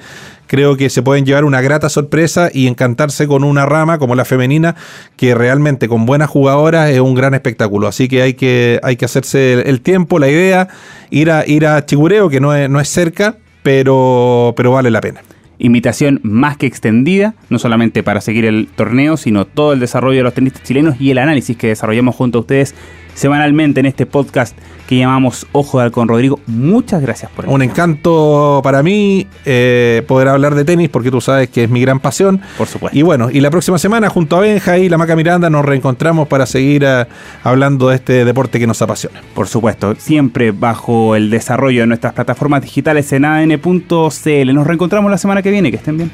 creo 0.48 0.76
que 0.76 0.90
se 0.90 1.02
pueden 1.04 1.26
llevar 1.26 1.46
una 1.46 1.62
grata 1.62 1.88
sorpresa 1.88 2.50
y 2.54 2.68
encantarse 2.68 3.28
con 3.28 3.46
una 3.46 3.66
rama 3.66 3.98
como 3.98 4.14
la 4.16 4.26
femenina 4.26 4.76
que 5.16 5.36
realmente 5.36 5.88
con 5.88 6.06
buenas 6.06 6.30
jugadoras 6.30 6.90
es 6.90 7.00
un 7.00 7.16
gran 7.16 7.34
espectáculo, 7.34 7.88
así 7.88 8.10
que 8.10 8.24
hay 8.24 8.34
que 8.34 8.80
hay 8.84 8.98
que 8.98 9.06
hacerse 9.06 9.54
el, 9.54 9.68
el 9.68 9.82
tiempo, 9.82 10.20
la 10.20 10.28
idea, 10.30 10.68
ir 11.12 11.32
a 11.32 11.48
ir 11.48 11.66
a 11.66 11.86
Chigureo 11.86 12.28
que 12.28 12.42
no 12.42 12.54
es, 12.54 12.70
no 12.70 12.82
es 12.82 12.90
cerca, 12.90 13.38
pero 13.68 14.54
pero 14.56 14.72
vale 14.72 14.90
la 14.90 15.02
pena. 15.02 15.20
Invitación 15.60 16.22
más 16.24 16.56
que 16.56 16.68
extendida, 16.68 17.36
no 17.50 17.60
solamente 17.60 18.02
para 18.02 18.22
seguir 18.22 18.46
el 18.46 18.70
torneo, 18.74 19.18
sino 19.18 19.44
todo 19.44 19.74
el 19.74 19.82
desarrollo 19.82 20.20
de 20.20 20.24
los 20.24 20.34
tenistas 20.34 20.64
chilenos 20.64 20.96
y 21.02 21.12
el 21.12 21.18
análisis 21.18 21.58
que 21.58 21.68
desarrollamos 21.68 22.16
junto 22.16 22.38
a 22.38 22.42
ustedes 22.42 22.76
semanalmente 23.18 23.80
en 23.80 23.88
este 23.88 24.06
podcast 24.06 24.56
que 24.88 24.98
llamamos 24.98 25.48
Ojo 25.52 25.80
de 25.80 25.86
Halcón. 25.86 26.08
Rodrigo, 26.08 26.40
muchas 26.46 27.02
gracias 27.02 27.32
por 27.32 27.48
Un 27.48 27.64
encanto 27.64 28.62
para 28.64 28.84
mí 28.84 29.28
eh, 29.44 30.04
poder 30.08 30.28
hablar 30.28 30.54
de 30.54 30.64
tenis 30.64 30.90
porque 30.90 31.10
tú 31.10 31.20
sabes 31.20 31.50
que 31.50 31.64
es 31.64 31.70
mi 31.70 31.82
gran 31.82 32.00
pasión. 32.00 32.40
Por 32.58 32.68
supuesto. 32.68 32.98
Y 32.98 33.02
bueno, 33.02 33.30
y 33.32 33.42
la 33.42 33.50
próxima 33.50 33.80
semana 33.80 34.10
junto 34.10 34.38
a 34.38 34.42
Benja 34.42 34.78
y 34.78 34.88
la 34.88 34.98
Maca 34.98 35.16
Miranda 35.16 35.50
nos 35.50 35.66
reencontramos 35.66 36.28
para 36.28 36.46
seguir 36.46 36.84
eh, 36.86 37.06
hablando 37.44 37.90
de 37.90 37.96
este 37.96 38.24
deporte 38.24 38.60
que 38.60 38.68
nos 38.68 38.82
apasiona. 38.82 39.22
Por 39.34 39.48
supuesto, 39.48 39.96
siempre 39.96 40.52
bajo 40.52 41.16
el 41.16 41.32
desarrollo 41.32 41.82
de 41.82 41.88
nuestras 41.88 42.14
plataformas 42.14 42.62
digitales 42.62 43.12
en 43.14 43.26
adn.cl. 43.26 44.54
Nos 44.54 44.68
reencontramos 44.68 45.10
la 45.10 45.18
semana 45.18 45.42
que 45.42 45.50
viene, 45.50 45.72
que 45.72 45.78
estén 45.78 45.98
bien. 45.98 46.12